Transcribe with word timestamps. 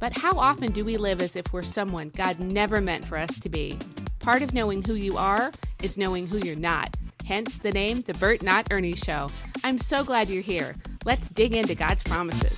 But 0.00 0.18
how 0.18 0.38
often 0.38 0.72
do 0.72 0.84
we 0.84 0.96
live 0.96 1.22
as 1.22 1.36
if 1.36 1.52
we're 1.52 1.62
someone 1.62 2.10
God 2.10 2.40
never 2.40 2.80
meant 2.80 3.04
for 3.04 3.16
us 3.16 3.38
to 3.40 3.48
be? 3.48 3.78
Part 4.18 4.42
of 4.42 4.52
knowing 4.52 4.82
who 4.82 4.94
you 4.94 5.16
are 5.16 5.52
is 5.82 5.96
knowing 5.96 6.26
who 6.26 6.38
you're 6.38 6.56
not. 6.56 6.96
Hence 7.24 7.58
the 7.58 7.70
name 7.70 8.02
The 8.02 8.14
Burt 8.14 8.42
Not 8.42 8.68
Ernie 8.70 8.96
Show. 8.96 9.28
I'm 9.62 9.78
so 9.78 10.04
glad 10.04 10.28
you're 10.28 10.42
here. 10.42 10.76
Let's 11.04 11.30
dig 11.30 11.54
into 11.54 11.74
God's 11.74 12.02
promises. 12.02 12.56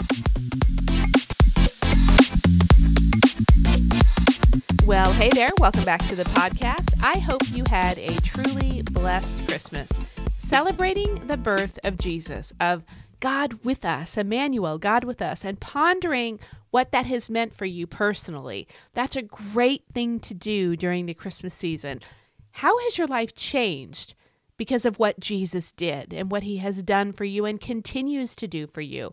Well, 4.86 5.12
hey 5.12 5.30
there. 5.30 5.50
Welcome 5.58 5.84
back 5.84 6.06
to 6.08 6.16
the 6.16 6.24
podcast. 6.24 6.94
I 7.02 7.18
hope 7.18 7.42
you 7.52 7.64
had 7.68 7.98
a 7.98 8.14
truly 8.20 8.82
blessed 8.82 9.46
Christmas, 9.48 9.90
celebrating 10.38 11.26
the 11.26 11.36
birth 11.36 11.78
of 11.84 11.98
Jesus, 11.98 12.52
of 12.60 12.84
God 13.20 13.64
with 13.64 13.84
us, 13.84 14.16
Emmanuel, 14.16 14.78
God 14.78 15.04
with 15.04 15.22
us, 15.22 15.44
and 15.44 15.60
pondering 15.60 16.38
what 16.70 16.92
that 16.92 17.06
has 17.06 17.30
meant 17.30 17.54
for 17.54 17.64
you 17.64 17.86
personally. 17.86 18.68
That's 18.94 19.16
a 19.16 19.22
great 19.22 19.84
thing 19.92 20.20
to 20.20 20.34
do 20.34 20.76
during 20.76 21.06
the 21.06 21.14
Christmas 21.14 21.54
season. 21.54 22.00
How 22.52 22.78
has 22.80 22.98
your 22.98 23.06
life 23.06 23.34
changed 23.34 24.14
because 24.56 24.86
of 24.86 24.98
what 24.98 25.20
Jesus 25.20 25.72
did 25.72 26.12
and 26.12 26.30
what 26.30 26.42
he 26.42 26.58
has 26.58 26.82
done 26.82 27.12
for 27.12 27.24
you 27.24 27.44
and 27.44 27.60
continues 27.60 28.34
to 28.36 28.46
do 28.46 28.66
for 28.66 28.80
you? 28.80 29.12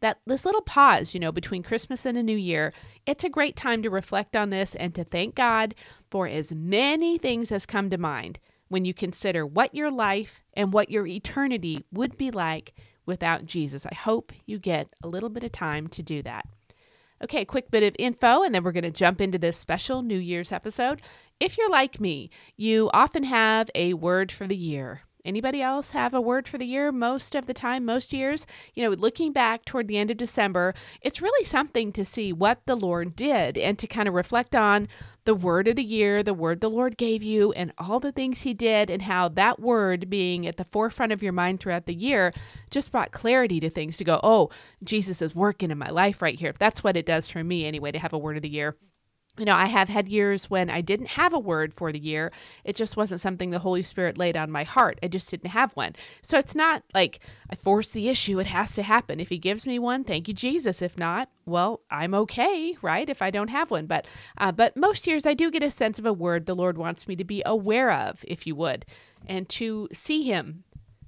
That 0.00 0.18
this 0.26 0.44
little 0.44 0.62
pause, 0.62 1.12
you 1.12 1.20
know, 1.20 1.32
between 1.32 1.62
Christmas 1.62 2.06
and 2.06 2.16
a 2.16 2.22
new 2.22 2.36
year, 2.36 2.72
it's 3.06 3.24
a 3.24 3.28
great 3.28 3.54
time 3.54 3.82
to 3.82 3.90
reflect 3.90 4.34
on 4.34 4.50
this 4.50 4.74
and 4.74 4.94
to 4.94 5.04
thank 5.04 5.34
God 5.34 5.74
for 6.10 6.26
as 6.26 6.52
many 6.52 7.18
things 7.18 7.52
as 7.52 7.66
come 7.66 7.90
to 7.90 7.98
mind 7.98 8.38
when 8.68 8.84
you 8.84 8.94
consider 8.94 9.44
what 9.44 9.74
your 9.74 9.90
life 9.90 10.42
and 10.54 10.72
what 10.72 10.90
your 10.90 11.06
eternity 11.06 11.84
would 11.92 12.16
be 12.16 12.30
like 12.30 12.72
without 13.10 13.44
Jesus. 13.44 13.84
I 13.84 13.94
hope 13.94 14.32
you 14.46 14.58
get 14.58 14.88
a 15.02 15.08
little 15.08 15.28
bit 15.28 15.44
of 15.44 15.52
time 15.52 15.88
to 15.88 16.02
do 16.02 16.22
that. 16.22 16.46
Okay, 17.22 17.44
quick 17.44 17.70
bit 17.70 17.82
of 17.82 17.94
info, 17.98 18.42
and 18.42 18.54
then 18.54 18.64
we're 18.64 18.72
going 18.72 18.84
to 18.84 18.90
jump 18.90 19.20
into 19.20 19.36
this 19.36 19.58
special 19.58 20.00
New 20.00 20.16
Year's 20.18 20.52
episode. 20.52 21.02
If 21.38 21.58
you're 21.58 21.68
like 21.68 22.00
me, 22.00 22.30
you 22.56 22.88
often 22.94 23.24
have 23.24 23.70
a 23.74 23.92
word 23.92 24.32
for 24.32 24.46
the 24.46 24.56
year. 24.56 25.02
Anybody 25.22 25.60
else 25.60 25.90
have 25.90 26.14
a 26.14 26.20
word 26.20 26.48
for 26.48 26.56
the 26.56 26.64
year 26.64 26.90
most 26.90 27.34
of 27.34 27.46
the 27.46 27.52
time, 27.52 27.84
most 27.84 28.12
years? 28.12 28.46
You 28.74 28.84
know, 28.84 28.96
looking 28.96 29.34
back 29.34 29.66
toward 29.66 29.86
the 29.86 29.98
end 29.98 30.10
of 30.10 30.16
December, 30.16 30.74
it's 31.02 31.20
really 31.20 31.44
something 31.44 31.92
to 31.92 32.06
see 32.06 32.32
what 32.32 32.64
the 32.64 32.74
Lord 32.74 33.16
did 33.16 33.58
and 33.58 33.78
to 33.78 33.86
kind 33.86 34.08
of 34.08 34.14
reflect 34.14 34.54
on 34.54 34.88
the 35.24 35.34
word 35.34 35.68
of 35.68 35.76
the 35.76 35.84
year, 35.84 36.22
the 36.22 36.34
word 36.34 36.60
the 36.60 36.70
Lord 36.70 36.96
gave 36.96 37.22
you, 37.22 37.52
and 37.52 37.72
all 37.78 38.00
the 38.00 38.12
things 38.12 38.42
He 38.42 38.54
did, 38.54 38.90
and 38.90 39.02
how 39.02 39.28
that 39.28 39.60
word 39.60 40.10
being 40.10 40.46
at 40.46 40.56
the 40.56 40.64
forefront 40.64 41.12
of 41.12 41.22
your 41.22 41.32
mind 41.32 41.60
throughout 41.60 41.86
the 41.86 41.94
year 41.94 42.32
just 42.70 42.92
brought 42.92 43.12
clarity 43.12 43.60
to 43.60 43.70
things 43.70 43.96
to 43.96 44.04
go, 44.04 44.20
oh, 44.22 44.50
Jesus 44.82 45.20
is 45.22 45.34
working 45.34 45.70
in 45.70 45.78
my 45.78 45.90
life 45.90 46.22
right 46.22 46.38
here. 46.38 46.54
That's 46.58 46.82
what 46.82 46.96
it 46.96 47.06
does 47.06 47.28
for 47.28 47.44
me 47.44 47.66
anyway, 47.66 47.92
to 47.92 47.98
have 47.98 48.12
a 48.12 48.18
word 48.18 48.36
of 48.36 48.42
the 48.42 48.48
year 48.48 48.76
you 49.40 49.46
know, 49.46 49.56
I 49.56 49.66
have 49.66 49.88
had 49.88 50.06
years 50.06 50.50
when 50.50 50.68
I 50.68 50.82
didn't 50.82 51.06
have 51.06 51.32
a 51.32 51.38
word 51.38 51.72
for 51.72 51.90
the 51.92 51.98
year. 51.98 52.30
It 52.62 52.76
just 52.76 52.94
wasn't 52.94 53.22
something 53.22 53.48
the 53.48 53.60
Holy 53.60 53.82
Spirit 53.82 54.18
laid 54.18 54.36
on 54.36 54.50
my 54.50 54.64
heart. 54.64 54.98
I 55.02 55.08
just 55.08 55.30
didn't 55.30 55.48
have 55.50 55.72
one. 55.72 55.96
So 56.20 56.38
it's 56.38 56.54
not 56.54 56.82
like 56.92 57.20
I 57.48 57.56
force 57.56 57.88
the 57.88 58.10
issue. 58.10 58.38
It 58.38 58.48
has 58.48 58.74
to 58.74 58.82
happen. 58.82 59.18
If 59.18 59.30
He 59.30 59.38
gives 59.38 59.66
me 59.66 59.78
one, 59.78 60.04
thank 60.04 60.28
you, 60.28 60.34
Jesus. 60.34 60.82
If 60.82 60.98
not, 60.98 61.30
well, 61.46 61.80
I'm 61.90 62.12
okay, 62.12 62.76
right? 62.82 63.08
If 63.08 63.22
I 63.22 63.30
don't 63.30 63.48
have 63.48 63.70
one. 63.70 63.86
But, 63.86 64.06
uh, 64.36 64.52
but 64.52 64.76
most 64.76 65.06
years 65.06 65.24
I 65.24 65.32
do 65.32 65.50
get 65.50 65.62
a 65.62 65.70
sense 65.70 65.98
of 65.98 66.04
a 66.04 66.12
word 66.12 66.44
the 66.44 66.54
Lord 66.54 66.76
wants 66.76 67.08
me 67.08 67.16
to 67.16 67.24
be 67.24 67.42
aware 67.46 67.90
of, 67.90 68.22
if 68.28 68.46
you 68.46 68.54
would, 68.56 68.84
and 69.26 69.48
to 69.48 69.88
see 69.90 70.24
Him 70.24 70.64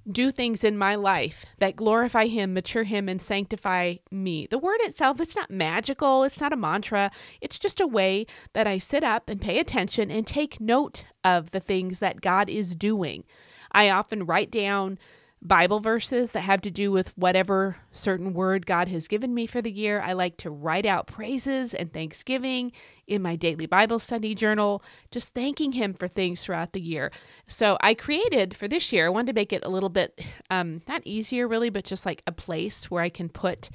do 0.09 0.31
things 0.31 0.63
in 0.63 0.77
my 0.77 0.95
life 0.95 1.45
that 1.59 1.75
glorify 1.75 2.27
him, 2.27 2.53
mature 2.53 2.83
him, 2.83 3.07
and 3.07 3.21
sanctify 3.21 3.95
me. 4.11 4.47
The 4.47 4.57
word 4.57 4.79
itself, 4.81 5.19
it's 5.19 5.35
not 5.35 5.51
magical, 5.51 6.23
it's 6.23 6.39
not 6.39 6.53
a 6.53 6.57
mantra. 6.57 7.11
It's 7.41 7.57
just 7.57 7.79
a 7.79 7.87
way 7.87 8.25
that 8.53 8.67
I 8.67 8.77
sit 8.77 9.03
up 9.03 9.29
and 9.29 9.39
pay 9.39 9.59
attention 9.59 10.11
and 10.11 10.27
take 10.27 10.59
note 10.59 11.05
of 11.23 11.51
the 11.51 11.59
things 11.59 11.99
that 11.99 12.21
God 12.21 12.49
is 12.49 12.75
doing. 12.75 13.23
I 13.71 13.89
often 13.89 14.25
write 14.25 14.51
down 14.51 14.99
Bible 15.45 15.81
verses 15.81 16.31
that 16.31 16.41
have 16.41 16.61
to 16.61 16.71
do 16.71 16.89
with 16.89 17.15
whatever 17.17 17.75
certain 17.91 18.33
word 18.33 18.65
God 18.65 18.87
has 18.87 19.09
given 19.09 19.33
me 19.33 19.45
for 19.45 19.61
the 19.61 19.71
year. 19.71 20.01
I 20.01 20.13
like 20.13 20.37
to 20.37 20.49
write 20.49 20.85
out 20.85 21.05
praises 21.05 21.73
and 21.73 21.91
thanksgiving 21.91 22.71
in 23.07 23.21
my 23.21 23.35
daily 23.35 23.65
Bible 23.65 23.99
study 23.99 24.33
journal, 24.35 24.81
just 25.11 25.33
thanking 25.33 25.73
Him 25.73 25.93
for 25.93 26.07
things 26.07 26.43
throughout 26.43 26.71
the 26.71 26.79
year. 26.79 27.11
So 27.45 27.77
I 27.81 27.93
created 27.93 28.55
for 28.55 28.69
this 28.69 28.93
year, 28.93 29.07
I 29.07 29.09
wanted 29.09 29.33
to 29.33 29.33
make 29.33 29.51
it 29.51 29.65
a 29.65 29.69
little 29.69 29.89
bit, 29.89 30.21
um, 30.49 30.81
not 30.87 31.01
easier 31.03 31.45
really, 31.45 31.69
but 31.69 31.83
just 31.83 32.05
like 32.05 32.23
a 32.25 32.31
place 32.31 32.89
where 32.89 33.03
I 33.03 33.09
can 33.09 33.27
put 33.27 33.69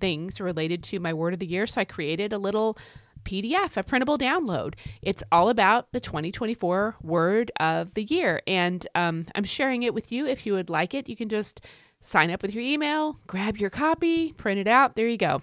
things 0.00 0.42
related 0.42 0.82
to 0.82 1.00
my 1.00 1.14
word 1.14 1.32
of 1.32 1.40
the 1.40 1.46
year. 1.46 1.66
So 1.66 1.80
I 1.80 1.84
created 1.86 2.34
a 2.34 2.38
little 2.38 2.76
PDF, 3.24 3.76
a 3.76 3.82
printable 3.82 4.18
download. 4.18 4.74
It's 5.02 5.22
all 5.32 5.48
about 5.48 5.92
the 5.92 6.00
2024 6.00 6.96
word 7.02 7.50
of 7.58 7.94
the 7.94 8.04
year. 8.04 8.40
And 8.46 8.86
um, 8.94 9.26
I'm 9.34 9.44
sharing 9.44 9.82
it 9.82 9.94
with 9.94 10.12
you. 10.12 10.26
If 10.26 10.46
you 10.46 10.52
would 10.54 10.70
like 10.70 10.94
it, 10.94 11.08
you 11.08 11.16
can 11.16 11.28
just 11.28 11.60
sign 12.00 12.30
up 12.30 12.42
with 12.42 12.54
your 12.54 12.62
email, 12.62 13.18
grab 13.26 13.56
your 13.56 13.70
copy, 13.70 14.32
print 14.34 14.60
it 14.60 14.68
out. 14.68 14.94
There 14.94 15.08
you 15.08 15.16
go. 15.16 15.40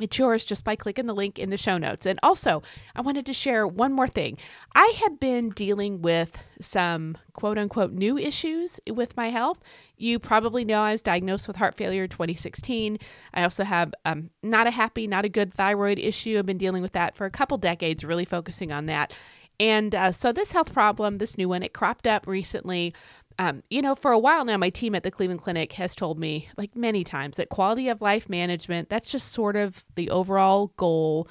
It's 0.00 0.18
yours 0.18 0.44
just 0.44 0.64
by 0.64 0.76
clicking 0.76 1.06
the 1.06 1.14
link 1.14 1.38
in 1.38 1.50
the 1.50 1.56
show 1.56 1.78
notes. 1.78 2.06
And 2.06 2.18
also, 2.22 2.62
I 2.94 3.00
wanted 3.00 3.26
to 3.26 3.32
share 3.32 3.66
one 3.66 3.92
more 3.92 4.08
thing. 4.08 4.38
I 4.74 4.94
have 5.00 5.18
been 5.20 5.50
dealing 5.50 6.02
with 6.02 6.38
some 6.60 7.16
quote 7.32 7.58
unquote 7.58 7.92
new 7.92 8.18
issues 8.18 8.80
with 8.88 9.16
my 9.16 9.30
health. 9.30 9.60
You 9.96 10.18
probably 10.18 10.64
know 10.64 10.82
I 10.82 10.92
was 10.92 11.02
diagnosed 11.02 11.48
with 11.48 11.56
heart 11.56 11.76
failure 11.76 12.04
in 12.04 12.10
2016. 12.10 12.98
I 13.34 13.42
also 13.42 13.64
have 13.64 13.94
um, 14.04 14.30
not 14.42 14.66
a 14.66 14.70
happy, 14.70 15.06
not 15.06 15.24
a 15.24 15.28
good 15.28 15.52
thyroid 15.52 15.98
issue. 15.98 16.38
I've 16.38 16.46
been 16.46 16.58
dealing 16.58 16.82
with 16.82 16.92
that 16.92 17.16
for 17.16 17.26
a 17.26 17.30
couple 17.30 17.58
decades, 17.58 18.04
really 18.04 18.24
focusing 18.24 18.72
on 18.72 18.86
that. 18.86 19.12
And 19.60 19.94
uh, 19.94 20.12
so, 20.12 20.32
this 20.32 20.52
health 20.52 20.72
problem, 20.72 21.18
this 21.18 21.36
new 21.36 21.48
one, 21.48 21.64
it 21.64 21.72
cropped 21.72 22.06
up 22.06 22.26
recently 22.28 22.94
um, 23.38 23.62
you 23.70 23.80
know, 23.80 23.94
for 23.94 24.10
a 24.10 24.18
while 24.18 24.44
now, 24.44 24.56
my 24.56 24.70
team 24.70 24.94
at 24.94 25.04
the 25.04 25.10
Cleveland 25.10 25.40
Clinic 25.40 25.72
has 25.74 25.94
told 25.94 26.18
me, 26.18 26.48
like 26.56 26.74
many 26.74 27.04
times, 27.04 27.36
that 27.36 27.48
quality 27.48 27.88
of 27.88 28.02
life 28.02 28.28
management, 28.28 28.88
that's 28.88 29.10
just 29.10 29.32
sort 29.32 29.54
of 29.54 29.84
the 29.94 30.10
overall 30.10 30.72
goal 30.76 31.28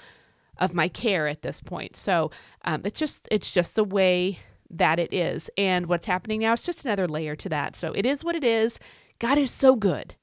of 0.57 0.73
my 0.73 0.87
care 0.87 1.27
at 1.27 1.41
this 1.41 1.59
point. 1.59 1.95
So 1.95 2.31
um, 2.63 2.81
it's 2.85 2.99
just 2.99 3.27
it's 3.29 3.51
just 3.51 3.75
the 3.75 3.83
way 3.83 4.39
that 4.69 4.99
it 4.99 5.13
is. 5.13 5.49
And 5.57 5.87
what's 5.87 6.07
happening 6.07 6.41
now 6.41 6.53
is 6.53 6.63
just 6.63 6.85
another 6.85 7.07
layer 7.07 7.35
to 7.35 7.49
that. 7.49 7.75
So 7.75 7.91
it 7.91 8.05
is 8.05 8.23
what 8.23 8.35
it 8.35 8.43
is. 8.43 8.79
God 9.19 9.37
is 9.37 9.51
so 9.51 9.75
good. 9.75 10.15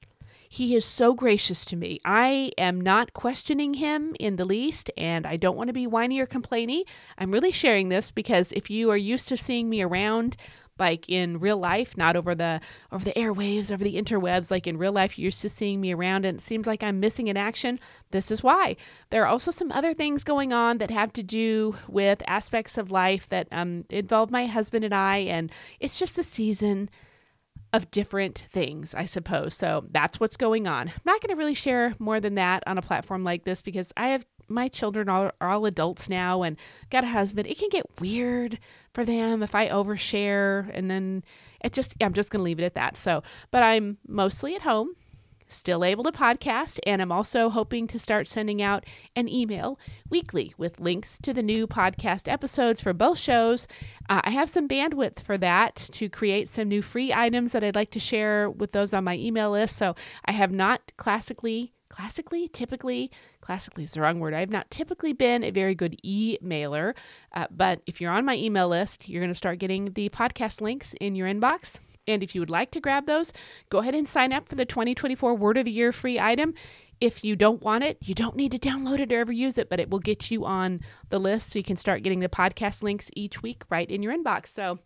He 0.47 0.75
is 0.75 0.85
so 0.85 1.13
gracious 1.13 1.65
to 1.65 1.75
me. 1.75 1.99
I 2.05 2.51
am 2.57 2.79
not 2.79 3.13
questioning 3.13 3.73
him 3.75 4.15
in 4.19 4.37
the 4.37 4.45
least, 4.45 4.89
and 4.95 5.25
I 5.25 5.35
don't 5.35 5.57
want 5.57 5.67
to 5.67 5.73
be 5.73 5.85
whiny 5.85 6.19
or 6.19 6.25
complainy. 6.25 6.83
I'm 7.17 7.31
really 7.31 7.51
sharing 7.51 7.89
this 7.89 8.09
because 8.09 8.53
if 8.53 8.69
you 8.69 8.89
are 8.89 8.97
used 8.97 9.27
to 9.29 9.37
seeing 9.37 9.69
me 9.69 9.81
around 9.81 10.37
like 10.77 11.07
in 11.09 11.39
real 11.39 11.57
life, 11.57 11.97
not 11.97 12.15
over 12.15 12.35
the 12.35 12.61
over 12.91 13.03
the 13.03 13.13
airwaves, 13.13 13.71
over 13.71 13.83
the 13.83 13.95
interwebs, 13.95 14.51
like 14.51 14.67
in 14.67 14.77
real 14.77 14.91
life, 14.91 15.17
you're 15.17 15.25
used 15.25 15.41
to 15.41 15.49
seeing 15.49 15.81
me 15.81 15.93
around 15.93 16.25
and 16.25 16.39
it 16.39 16.41
seems 16.41 16.67
like 16.67 16.83
I'm 16.83 16.99
missing 16.99 17.27
in 17.27 17.37
action. 17.37 17.79
This 18.11 18.31
is 18.31 18.43
why. 18.43 18.75
There 19.09 19.23
are 19.23 19.27
also 19.27 19.51
some 19.51 19.71
other 19.71 19.93
things 19.93 20.23
going 20.23 20.53
on 20.53 20.77
that 20.79 20.91
have 20.91 21.13
to 21.13 21.23
do 21.23 21.75
with 21.87 22.21
aspects 22.27 22.77
of 22.77 22.91
life 22.91 23.29
that 23.29 23.47
um, 23.51 23.85
involve 23.89 24.31
my 24.31 24.45
husband 24.47 24.85
and 24.85 24.93
I, 24.93 25.17
and 25.17 25.51
it's 25.79 25.99
just 25.99 26.17
a 26.17 26.23
season 26.23 26.89
of 27.73 27.91
different 27.91 28.47
things, 28.51 28.93
I 28.95 29.05
suppose. 29.05 29.53
So 29.55 29.85
that's 29.91 30.19
what's 30.19 30.37
going 30.37 30.65
on. 30.65 30.87
I'm 30.87 31.01
not 31.05 31.21
going 31.21 31.35
to 31.35 31.35
really 31.35 31.53
share 31.53 31.93
more 31.99 32.21
than 32.21 32.35
that 32.35 32.63
on 32.65 32.77
a 32.77 32.81
platform 32.81 33.23
like 33.23 33.43
this 33.43 33.61
because 33.61 33.91
I 33.97 34.09
have 34.09 34.25
my 34.47 34.67
children 34.67 35.09
are, 35.09 35.33
are 35.41 35.49
all 35.49 35.65
adults 35.65 36.07
now 36.07 36.43
and 36.43 36.57
got 36.89 37.03
a 37.03 37.07
husband. 37.07 37.47
It 37.47 37.57
can 37.57 37.69
get 37.69 37.99
weird 37.99 38.59
for 38.95 39.05
them 39.05 39.43
if 39.43 39.53
I 39.53 39.69
overshare 39.69 40.71
and 40.73 40.89
then 40.89 41.23
it 41.61 41.73
just 41.73 41.95
I'm 42.01 42.13
just 42.13 42.31
going 42.31 42.39
to 42.39 42.43
leave 42.43 42.59
it 42.59 42.63
at 42.63 42.73
that. 42.73 42.97
So, 42.97 43.21
but 43.51 43.61
I'm 43.61 43.97
mostly 44.07 44.55
at 44.55 44.61
home 44.61 44.95
still 45.47 45.83
able 45.83 46.03
to 46.03 46.11
podcast, 46.11 46.79
and 46.85 47.01
I'm 47.01 47.11
also 47.11 47.49
hoping 47.49 47.87
to 47.87 47.99
start 47.99 48.27
sending 48.27 48.61
out 48.61 48.83
an 49.15 49.29
email 49.29 49.79
weekly 50.09 50.53
with 50.57 50.79
links 50.79 51.19
to 51.19 51.33
the 51.33 51.43
new 51.43 51.67
podcast 51.67 52.31
episodes 52.31 52.81
for 52.81 52.93
both 52.93 53.19
shows. 53.19 53.67
Uh, 54.09 54.21
I 54.23 54.31
have 54.31 54.49
some 54.49 54.67
bandwidth 54.67 55.19
for 55.19 55.37
that 55.37 55.75
to 55.91 56.09
create 56.09 56.49
some 56.49 56.67
new 56.67 56.81
free 56.81 57.13
items 57.13 57.51
that 57.51 57.63
I'd 57.63 57.75
like 57.75 57.91
to 57.91 57.99
share 57.99 58.49
with 58.49 58.71
those 58.71 58.93
on 58.93 59.03
my 59.03 59.15
email 59.17 59.51
list. 59.51 59.75
So 59.75 59.95
I 60.25 60.31
have 60.31 60.51
not 60.51 60.91
classically 60.97 61.74
classically, 61.89 62.47
typically, 62.47 63.11
classically 63.41 63.83
is 63.83 63.93
the 63.93 64.01
wrong 64.01 64.19
word. 64.19 64.33
I 64.33 64.39
have 64.39 64.49
not 64.49 64.69
typically 64.71 65.13
been 65.13 65.43
a 65.43 65.51
very 65.51 65.75
good 65.75 65.99
emailer, 66.05 66.95
uh, 67.33 67.47
but 67.51 67.81
if 67.85 68.01
you're 68.01 68.11
on 68.11 68.25
my 68.25 68.35
email 68.35 68.67
list, 68.67 69.07
you're 69.07 69.21
going 69.21 69.31
to 69.31 69.35
start 69.35 69.59
getting 69.59 69.93
the 69.93 70.09
podcast 70.09 70.61
links 70.61 70.93
in 70.99 71.15
your 71.15 71.27
inbox. 71.27 71.79
And 72.07 72.21
if 72.21 72.35
you 72.35 72.41
would 72.41 72.49
like 72.49 72.71
to 72.71 72.79
grab 72.79 73.05
those, 73.05 73.33
go 73.69 73.79
ahead 73.79 73.95
and 73.95 74.07
sign 74.07 74.31
up 74.31 74.47
for 74.47 74.55
the 74.55 74.65
2024 74.65 75.35
Word 75.35 75.57
of 75.57 75.65
the 75.65 75.71
Year 75.71 75.91
free 75.91 76.19
item. 76.19 76.53
If 77.01 77.23
you 77.23 77.35
don't 77.35 77.61
want 77.61 77.83
it, 77.83 77.97
you 78.01 78.13
don't 78.13 78.35
need 78.35 78.51
to 78.51 78.59
download 78.59 78.99
it 78.99 79.11
or 79.11 79.19
ever 79.19 79.31
use 79.31 79.57
it, 79.57 79.69
but 79.69 79.79
it 79.79 79.89
will 79.89 79.99
get 79.99 80.31
you 80.31 80.45
on 80.45 80.81
the 81.09 81.19
list 81.19 81.49
so 81.49 81.59
you 81.59 81.63
can 81.63 81.77
start 81.77 82.03
getting 82.03 82.19
the 82.19 82.29
podcast 82.29 82.83
links 82.83 83.09
each 83.15 83.41
week 83.41 83.63
right 83.69 83.89
in 83.89 84.01
your 84.01 84.15
inbox. 84.15 84.47
So, 84.47 84.79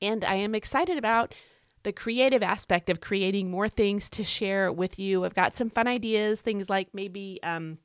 and 0.00 0.24
I 0.24 0.36
am 0.36 0.54
excited 0.54 0.98
about 0.98 1.34
the 1.82 1.92
creative 1.92 2.42
aspect 2.42 2.88
of 2.90 3.00
creating 3.00 3.50
more 3.50 3.68
things 3.68 4.08
to 4.10 4.24
share 4.24 4.72
with 4.72 4.98
you. 4.98 5.24
I've 5.24 5.34
got 5.34 5.56
some 5.56 5.70
fun 5.70 5.88
ideas, 5.88 6.40
things 6.40 6.70
like 6.70 6.88
maybe 6.92 7.40
um, 7.42 7.78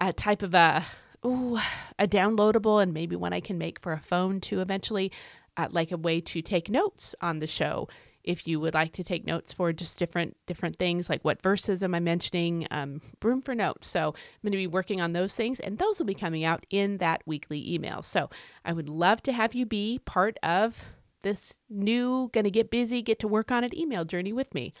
a 0.00 0.12
type 0.12 0.42
of 0.42 0.54
a 0.54 0.84
ooh, 1.24 1.58
a 1.98 2.06
downloadable 2.06 2.82
and 2.82 2.92
maybe 2.92 3.16
one 3.16 3.32
I 3.32 3.40
can 3.40 3.58
make 3.58 3.80
for 3.80 3.92
a 3.92 4.00
phone 4.00 4.40
too 4.40 4.60
eventually, 4.60 5.12
uh, 5.56 5.68
like 5.70 5.90
a 5.90 5.96
way 5.96 6.20
to 6.20 6.42
take 6.42 6.70
notes 6.70 7.14
on 7.20 7.40
the 7.40 7.46
show. 7.46 7.88
If 8.22 8.46
you 8.46 8.60
would 8.60 8.74
like 8.74 8.92
to 8.94 9.04
take 9.04 9.26
notes 9.26 9.52
for 9.52 9.72
just 9.72 9.98
different 9.98 10.36
different 10.46 10.78
things 10.78 11.08
like 11.08 11.24
what 11.24 11.40
verses 11.40 11.82
am 11.82 11.94
i 11.94 12.00
mentioning 12.00 12.66
um, 12.70 13.00
room 13.22 13.40
for 13.40 13.54
notes. 13.54 13.88
So 13.88 14.08
i'm 14.08 14.42
going 14.42 14.52
to 14.52 14.58
be 14.58 14.66
working 14.66 15.00
on 15.00 15.12
those 15.12 15.34
things 15.34 15.60
and 15.60 15.78
those 15.78 15.98
will 15.98 16.06
be 16.06 16.14
coming 16.14 16.44
out 16.44 16.66
in 16.68 16.98
that 16.98 17.22
weekly 17.26 17.72
email. 17.72 18.02
So 18.02 18.28
i 18.64 18.72
would 18.72 18.88
love 18.88 19.22
to 19.22 19.32
have 19.32 19.54
you 19.54 19.64
be 19.66 20.00
part 20.04 20.36
of 20.42 20.84
this 21.28 21.54
new 21.68 22.30
gonna 22.32 22.50
get 22.50 22.70
busy 22.70 23.02
get 23.02 23.18
to 23.18 23.28
work 23.28 23.52
on 23.52 23.62
it 23.62 23.74
email 23.74 24.04
journey 24.04 24.32
with 24.32 24.54
me 24.54 24.72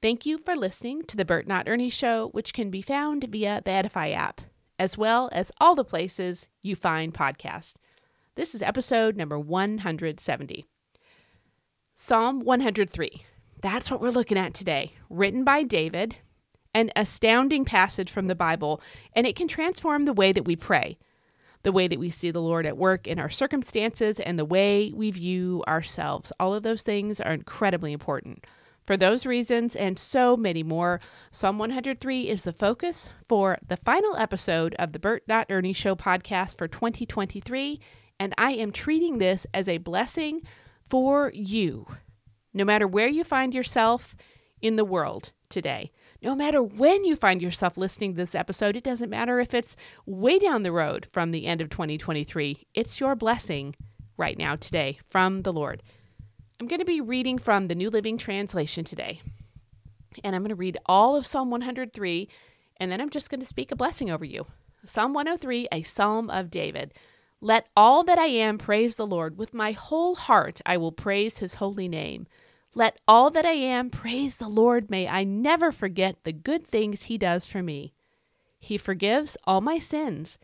thank 0.00 0.24
you 0.24 0.38
for 0.38 0.54
listening 0.54 1.02
to 1.02 1.16
the 1.16 1.24
Burt 1.24 1.48
not 1.48 1.68
ernie 1.68 1.90
show 1.90 2.28
which 2.28 2.54
can 2.54 2.70
be 2.70 2.80
found 2.80 3.24
via 3.24 3.60
the 3.64 3.72
edify 3.72 4.10
app 4.10 4.42
as 4.78 4.96
well 4.96 5.28
as 5.32 5.50
all 5.60 5.74
the 5.74 5.84
places 5.84 6.48
you 6.62 6.76
find 6.76 7.12
podcasts 7.12 7.74
this 8.36 8.54
is 8.54 8.62
episode 8.62 9.16
number 9.16 9.38
170 9.38 10.64
Psalm 11.96 12.40
103. 12.40 13.22
That's 13.62 13.88
what 13.88 14.00
we're 14.00 14.10
looking 14.10 14.36
at 14.36 14.52
today. 14.52 14.94
Written 15.08 15.44
by 15.44 15.62
David, 15.62 16.16
an 16.74 16.90
astounding 16.96 17.64
passage 17.64 18.10
from 18.10 18.26
the 18.26 18.34
Bible, 18.34 18.80
and 19.14 19.28
it 19.28 19.36
can 19.36 19.46
transform 19.46 20.04
the 20.04 20.12
way 20.12 20.32
that 20.32 20.44
we 20.44 20.56
pray, 20.56 20.98
the 21.64 21.72
way 21.72 21.88
that 21.88 21.98
we 21.98 22.10
see 22.10 22.30
the 22.30 22.40
Lord 22.40 22.66
at 22.66 22.76
work 22.76 23.06
in 23.08 23.18
our 23.18 23.30
circumstances, 23.30 24.20
and 24.20 24.38
the 24.38 24.44
way 24.44 24.92
we 24.94 25.10
view 25.10 25.64
ourselves. 25.66 26.32
All 26.38 26.54
of 26.54 26.62
those 26.62 26.82
things 26.82 27.20
are 27.20 27.32
incredibly 27.32 27.92
important. 27.92 28.46
For 28.86 28.98
those 28.98 29.24
reasons 29.24 29.74
and 29.74 29.98
so 29.98 30.36
many 30.36 30.62
more, 30.62 31.00
Psalm 31.30 31.58
103 31.58 32.28
is 32.28 32.44
the 32.44 32.52
focus 32.52 33.08
for 33.26 33.56
the 33.66 33.78
final 33.78 34.14
episode 34.16 34.74
of 34.78 34.92
the 34.92 34.98
Burt 34.98 35.24
Not 35.26 35.46
Ernie 35.48 35.72
Show 35.72 35.96
podcast 35.96 36.58
for 36.58 36.68
2023, 36.68 37.80
and 38.20 38.34
I 38.36 38.52
am 38.52 38.70
treating 38.70 39.16
this 39.16 39.46
as 39.54 39.66
a 39.66 39.78
blessing 39.78 40.42
for 40.90 41.32
you, 41.34 41.86
no 42.52 42.66
matter 42.66 42.86
where 42.86 43.08
you 43.08 43.24
find 43.24 43.54
yourself 43.54 44.14
in 44.60 44.76
the 44.76 44.84
world 44.84 45.32
today. 45.48 45.90
No 46.24 46.34
matter 46.34 46.62
when 46.62 47.04
you 47.04 47.16
find 47.16 47.42
yourself 47.42 47.76
listening 47.76 48.12
to 48.12 48.16
this 48.16 48.34
episode, 48.34 48.76
it 48.76 48.82
doesn't 48.82 49.10
matter 49.10 49.40
if 49.40 49.52
it's 49.52 49.76
way 50.06 50.38
down 50.38 50.62
the 50.62 50.72
road 50.72 51.06
from 51.12 51.32
the 51.32 51.44
end 51.44 51.60
of 51.60 51.68
2023. 51.68 52.66
It's 52.72 52.98
your 52.98 53.14
blessing 53.14 53.76
right 54.16 54.38
now, 54.38 54.56
today, 54.56 54.98
from 55.10 55.42
the 55.42 55.52
Lord. 55.52 55.82
I'm 56.58 56.66
going 56.66 56.80
to 56.80 56.86
be 56.86 57.02
reading 57.02 57.36
from 57.36 57.68
the 57.68 57.74
New 57.74 57.90
Living 57.90 58.16
Translation 58.16 58.84
today. 58.84 59.20
And 60.24 60.34
I'm 60.34 60.40
going 60.40 60.48
to 60.48 60.54
read 60.54 60.78
all 60.86 61.14
of 61.14 61.26
Psalm 61.26 61.50
103, 61.50 62.28
and 62.78 62.90
then 62.90 63.02
I'm 63.02 63.10
just 63.10 63.28
going 63.28 63.40
to 63.40 63.46
speak 63.46 63.70
a 63.70 63.76
blessing 63.76 64.10
over 64.10 64.24
you. 64.24 64.46
Psalm 64.86 65.12
103, 65.12 65.68
a 65.70 65.82
psalm 65.82 66.30
of 66.30 66.50
David. 66.50 66.94
Let 67.42 67.68
all 67.76 68.02
that 68.02 68.18
I 68.18 68.28
am 68.28 68.56
praise 68.56 68.96
the 68.96 69.06
Lord. 69.06 69.36
With 69.36 69.52
my 69.52 69.72
whole 69.72 70.14
heart 70.14 70.62
I 70.64 70.78
will 70.78 70.92
praise 70.92 71.38
his 71.38 71.56
holy 71.56 71.86
name. 71.86 72.26
Let 72.76 72.98
all 73.06 73.30
that 73.30 73.46
I 73.46 73.52
am 73.52 73.88
praise 73.88 74.36
the 74.36 74.48
Lord. 74.48 74.90
May 74.90 75.06
I 75.06 75.22
never 75.22 75.70
forget 75.70 76.16
the 76.24 76.32
good 76.32 76.66
things 76.66 77.04
he 77.04 77.16
does 77.16 77.46
for 77.46 77.62
me. 77.62 77.94
He 78.58 78.76
forgives 78.76 79.36
all 79.44 79.60
my 79.60 79.78
sins 79.78 80.38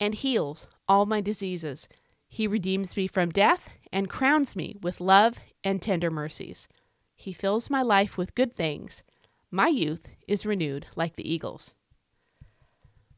and 0.00 0.14
heals 0.14 0.66
all 0.88 1.06
my 1.06 1.20
diseases. 1.20 1.88
He 2.28 2.48
redeems 2.48 2.96
me 2.96 3.06
from 3.06 3.30
death 3.30 3.70
and 3.92 4.10
crowns 4.10 4.56
me 4.56 4.76
with 4.82 5.00
love 5.00 5.38
and 5.62 5.80
tender 5.80 6.10
mercies. 6.10 6.66
He 7.14 7.32
fills 7.32 7.70
my 7.70 7.82
life 7.82 8.18
with 8.18 8.34
good 8.34 8.56
things. 8.56 9.04
My 9.50 9.68
youth 9.68 10.08
is 10.26 10.44
renewed 10.44 10.86
like 10.96 11.14
the 11.14 11.32
eagles. 11.32 11.74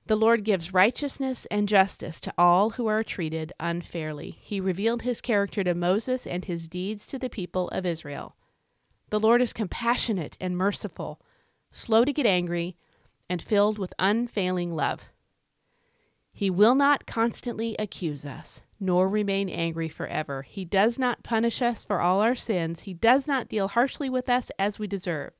The 0.06 0.16
Lord 0.16 0.44
gives 0.44 0.74
righteousness 0.74 1.46
and 1.50 1.68
justice 1.68 2.20
to 2.20 2.34
all 2.36 2.70
who 2.70 2.88
are 2.88 3.04
treated 3.04 3.52
unfairly. 3.58 4.38
He 4.42 4.60
revealed 4.60 5.02
his 5.02 5.20
character 5.20 5.64
to 5.64 5.74
Moses 5.74 6.26
and 6.26 6.44
his 6.44 6.68
deeds 6.68 7.06
to 7.06 7.18
the 7.18 7.30
people 7.30 7.68
of 7.68 7.86
Israel. 7.86 8.36
The 9.10 9.20
Lord 9.20 9.42
is 9.42 9.52
compassionate 9.52 10.36
and 10.40 10.56
merciful, 10.56 11.20
slow 11.72 12.04
to 12.04 12.12
get 12.12 12.26
angry, 12.26 12.76
and 13.28 13.42
filled 13.42 13.78
with 13.78 13.92
unfailing 13.98 14.72
love. 14.74 15.10
He 16.32 16.48
will 16.48 16.74
not 16.74 17.06
constantly 17.06 17.76
accuse 17.78 18.24
us, 18.24 18.62
nor 18.78 19.08
remain 19.08 19.48
angry 19.48 19.88
forever. 19.88 20.42
He 20.42 20.64
does 20.64 20.98
not 20.98 21.24
punish 21.24 21.60
us 21.60 21.84
for 21.84 22.00
all 22.00 22.20
our 22.20 22.36
sins. 22.36 22.80
He 22.80 22.94
does 22.94 23.26
not 23.26 23.48
deal 23.48 23.68
harshly 23.68 24.08
with 24.08 24.28
us 24.28 24.50
as 24.58 24.78
we 24.78 24.86
deserve. 24.86 25.32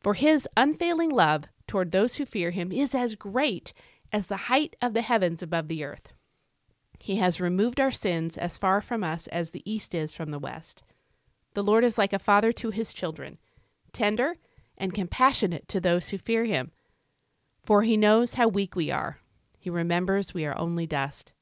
For 0.00 0.14
his 0.14 0.48
unfailing 0.56 1.10
love 1.10 1.44
toward 1.66 1.90
those 1.90 2.16
who 2.16 2.26
fear 2.26 2.50
him 2.50 2.72
is 2.72 2.94
as 2.94 3.14
great 3.14 3.72
as 4.12 4.28
the 4.28 4.36
height 4.48 4.74
of 4.80 4.94
the 4.94 5.02
heavens 5.02 5.42
above 5.42 5.68
the 5.68 5.84
earth. 5.84 6.12
He 6.98 7.16
has 7.16 7.40
removed 7.40 7.78
our 7.78 7.92
sins 7.92 8.38
as 8.38 8.58
far 8.58 8.80
from 8.80 9.04
us 9.04 9.26
as 9.26 9.50
the 9.50 9.70
east 9.70 9.94
is 9.94 10.12
from 10.12 10.30
the 10.30 10.38
west. 10.38 10.82
The 11.54 11.62
Lord 11.62 11.84
is 11.84 11.98
like 11.98 12.12
a 12.12 12.18
father 12.18 12.52
to 12.52 12.70
his 12.70 12.92
children, 12.92 13.38
tender 13.92 14.36
and 14.76 14.92
compassionate 14.92 15.68
to 15.68 15.80
those 15.80 16.08
who 16.08 16.18
fear 16.18 16.44
him. 16.44 16.72
For 17.64 17.82
he 17.82 17.96
knows 17.96 18.34
how 18.34 18.48
weak 18.48 18.76
we 18.76 18.90
are. 18.90 19.18
He 19.58 19.70
remembers 19.70 20.34
we 20.34 20.44
are 20.44 20.58
only 20.58 20.86
dust. 20.86 21.32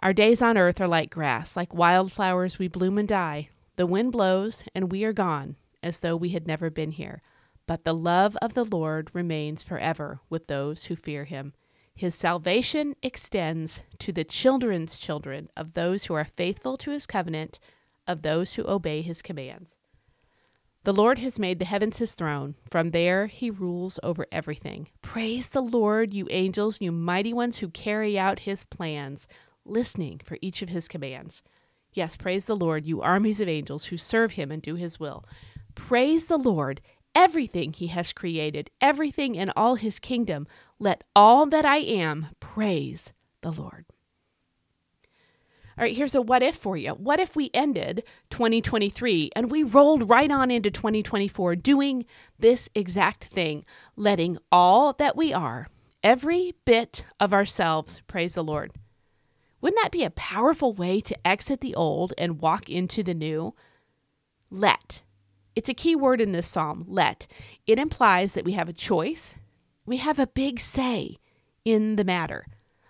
Our 0.00 0.12
days 0.12 0.40
on 0.40 0.56
earth 0.56 0.80
are 0.80 0.88
like 0.88 1.10
grass, 1.10 1.56
like 1.56 1.74
wildflowers 1.74 2.58
we 2.58 2.68
bloom 2.68 2.96
and 2.96 3.08
die. 3.08 3.50
The 3.76 3.86
wind 3.86 4.12
blows, 4.12 4.64
and 4.74 4.90
we 4.90 5.04
are 5.04 5.12
gone, 5.12 5.56
as 5.82 6.00
though 6.00 6.16
we 6.16 6.30
had 6.30 6.46
never 6.46 6.70
been 6.70 6.92
here. 6.92 7.22
But 7.66 7.84
the 7.84 7.94
love 7.94 8.36
of 8.42 8.54
the 8.54 8.64
Lord 8.64 9.10
remains 9.12 9.62
forever 9.62 10.20
with 10.28 10.46
those 10.46 10.86
who 10.86 10.96
fear 10.96 11.24
him. 11.24 11.52
His 11.94 12.14
salvation 12.14 12.94
extends 13.02 13.82
to 13.98 14.12
the 14.12 14.24
children's 14.24 14.98
children 14.98 15.48
of 15.56 15.74
those 15.74 16.04
who 16.04 16.14
are 16.14 16.24
faithful 16.24 16.76
to 16.78 16.90
his 16.90 17.06
covenant, 17.06 17.58
of 18.06 18.22
those 18.22 18.54
who 18.54 18.66
obey 18.66 19.02
his 19.02 19.22
commands. 19.22 19.74
The 20.84 20.92
Lord 20.92 21.20
has 21.20 21.38
made 21.38 21.60
the 21.60 21.64
heavens 21.64 21.98
his 21.98 22.14
throne. 22.14 22.56
From 22.68 22.90
there 22.90 23.28
he 23.28 23.50
rules 23.50 24.00
over 24.02 24.26
everything. 24.32 24.88
Praise 25.00 25.48
the 25.48 25.60
Lord, 25.60 26.12
you 26.12 26.26
angels, 26.30 26.80
you 26.80 26.90
mighty 26.90 27.32
ones 27.32 27.58
who 27.58 27.68
carry 27.68 28.18
out 28.18 28.40
his 28.40 28.64
plans, 28.64 29.28
listening 29.64 30.20
for 30.24 30.38
each 30.40 30.60
of 30.60 30.70
his 30.70 30.88
commands. 30.88 31.42
Yes, 31.92 32.16
praise 32.16 32.46
the 32.46 32.56
Lord, 32.56 32.84
you 32.84 33.00
armies 33.00 33.40
of 33.40 33.48
angels 33.48 33.86
who 33.86 33.96
serve 33.96 34.32
him 34.32 34.50
and 34.50 34.60
do 34.60 34.74
his 34.74 34.98
will. 34.98 35.24
Praise 35.76 36.26
the 36.26 36.38
Lord, 36.38 36.80
everything 37.14 37.72
he 37.72 37.86
has 37.88 38.12
created, 38.12 38.70
everything 38.80 39.36
in 39.36 39.52
all 39.54 39.76
his 39.76 40.00
kingdom. 40.00 40.48
Let 40.80 41.04
all 41.14 41.46
that 41.46 41.64
I 41.64 41.76
am 41.76 42.28
praise 42.40 43.12
the 43.42 43.52
Lord. 43.52 43.84
All 45.78 45.84
right, 45.84 45.96
here's 45.96 46.14
a 46.14 46.20
what 46.20 46.42
if 46.42 46.56
for 46.56 46.76
you. 46.76 46.90
What 46.90 47.18
if 47.18 47.34
we 47.34 47.50
ended 47.54 48.02
2023 48.30 49.30
and 49.34 49.50
we 49.50 49.62
rolled 49.62 50.08
right 50.10 50.30
on 50.30 50.50
into 50.50 50.70
2024 50.70 51.56
doing 51.56 52.04
this 52.38 52.68
exact 52.74 53.24
thing, 53.24 53.64
letting 53.96 54.36
all 54.50 54.92
that 54.94 55.16
we 55.16 55.32
are, 55.32 55.68
every 56.02 56.54
bit 56.66 57.04
of 57.18 57.32
ourselves, 57.32 58.02
praise 58.06 58.34
the 58.34 58.44
Lord? 58.44 58.72
Wouldn't 59.62 59.80
that 59.82 59.92
be 59.92 60.04
a 60.04 60.10
powerful 60.10 60.74
way 60.74 61.00
to 61.00 61.26
exit 61.26 61.60
the 61.60 61.74
old 61.74 62.12
and 62.18 62.40
walk 62.40 62.68
into 62.68 63.02
the 63.02 63.14
new? 63.14 63.54
Let. 64.50 65.02
It's 65.54 65.70
a 65.70 65.74
key 65.74 65.96
word 65.96 66.20
in 66.20 66.32
this 66.32 66.48
psalm, 66.48 66.84
let. 66.86 67.26
It 67.66 67.78
implies 67.78 68.34
that 68.34 68.44
we 68.44 68.52
have 68.52 68.68
a 68.68 68.74
choice, 68.74 69.36
we 69.86 69.98
have 69.98 70.18
a 70.18 70.26
big 70.26 70.60
say 70.60 71.16
in 71.64 71.96
the 71.96 72.04
matter. 72.04 72.46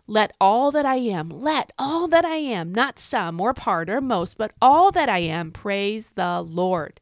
Let 0.07 0.33
all 0.41 0.71
that 0.73 0.85
I 0.85 0.97
am, 0.97 1.29
let 1.29 1.73
all 1.79 2.09
that 2.09 2.25
I 2.25 2.37
am, 2.37 2.73
not 2.73 2.99
some 2.99 3.41
or 3.41 3.55
part 3.55 3.89
or 3.89 4.01
most, 4.01 4.37
but 4.37 4.53
all 4.61 4.91
that 4.93 5.09
I 5.09 5.19
am, 5.19 5.53
praise 5.53 6.11
the 6.11 6.43
Lord. 6.43 7.01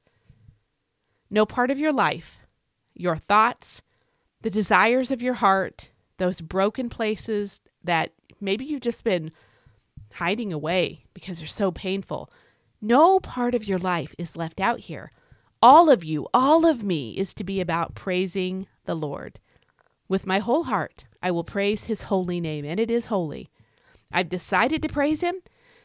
No 1.30 1.46
part 1.46 1.70
of 1.70 1.78
your 1.78 1.92
life, 1.92 2.40
your 2.94 3.16
thoughts, 3.16 3.82
the 4.42 4.50
desires 4.50 5.10
of 5.10 5.22
your 5.22 5.34
heart, 5.34 5.90
those 6.18 6.40
broken 6.40 6.88
places 6.88 7.60
that 7.82 8.12
maybe 8.40 8.64
you've 8.64 8.80
just 8.80 9.04
been 9.04 9.32
hiding 10.14 10.52
away 10.52 11.04
because 11.14 11.38
they're 11.38 11.48
so 11.48 11.70
painful. 11.70 12.30
No 12.82 13.20
part 13.20 13.54
of 13.54 13.66
your 13.66 13.78
life 13.78 14.14
is 14.18 14.36
left 14.36 14.60
out 14.60 14.80
here 14.80 15.10
all 15.62 15.90
of 15.90 16.02
you, 16.02 16.26
all 16.32 16.64
of 16.64 16.82
me 16.82 17.12
is 17.18 17.34
to 17.34 17.44
be 17.44 17.60
about 17.60 17.94
praising 17.94 18.66
the 18.86 18.94
Lord. 18.94 19.38
With 20.08 20.26
my 20.26 20.38
whole 20.38 20.64
heart, 20.64 21.04
I 21.22 21.30
will 21.30 21.44
praise 21.44 21.84
his 21.84 22.02
holy 22.02 22.40
name, 22.40 22.64
and 22.64 22.80
it 22.80 22.90
is 22.90 23.06
holy. 23.06 23.50
I've 24.12 24.28
decided 24.28 24.82
to 24.82 24.88
praise 24.88 25.20
him. 25.20 25.36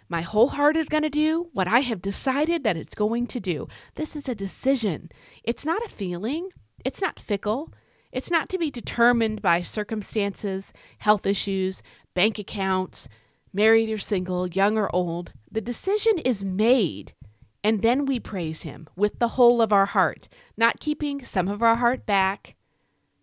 My 0.07 0.21
whole 0.21 0.49
heart 0.49 0.77
is 0.77 0.89
going 0.89 1.03
to 1.03 1.09
do 1.09 1.49
what 1.53 1.67
I 1.67 1.79
have 1.79 2.01
decided 2.01 2.63
that 2.63 2.77
it's 2.77 2.95
going 2.95 3.27
to 3.27 3.39
do. 3.39 3.67
This 3.95 4.15
is 4.15 4.29
a 4.29 4.35
decision. 4.35 5.09
It's 5.43 5.65
not 5.65 5.83
a 5.83 5.89
feeling, 5.89 6.49
it's 6.83 7.01
not 7.01 7.19
fickle. 7.19 7.71
It's 8.11 8.31
not 8.31 8.47
to 8.49 8.57
be 8.57 8.71
determined 8.71 9.41
by 9.41 9.61
circumstances, 9.61 10.71
health 10.99 11.25
issues, 11.25 11.83
bank 12.13 12.39
accounts, 12.39 13.09
married 13.51 13.89
or 13.89 13.97
single, 13.97 14.47
young 14.47 14.77
or 14.77 14.93
old. 14.95 15.33
The 15.51 15.59
decision 15.59 16.19
is 16.19 16.41
made, 16.41 17.13
and 17.61 17.81
then 17.81 18.05
we 18.05 18.21
praise 18.21 18.61
Him 18.61 18.87
with 18.95 19.19
the 19.19 19.29
whole 19.29 19.61
of 19.61 19.73
our 19.73 19.87
heart, 19.87 20.29
not 20.55 20.79
keeping 20.79 21.25
some 21.25 21.49
of 21.49 21.61
our 21.61 21.75
heart 21.75 22.05
back. 22.05 22.55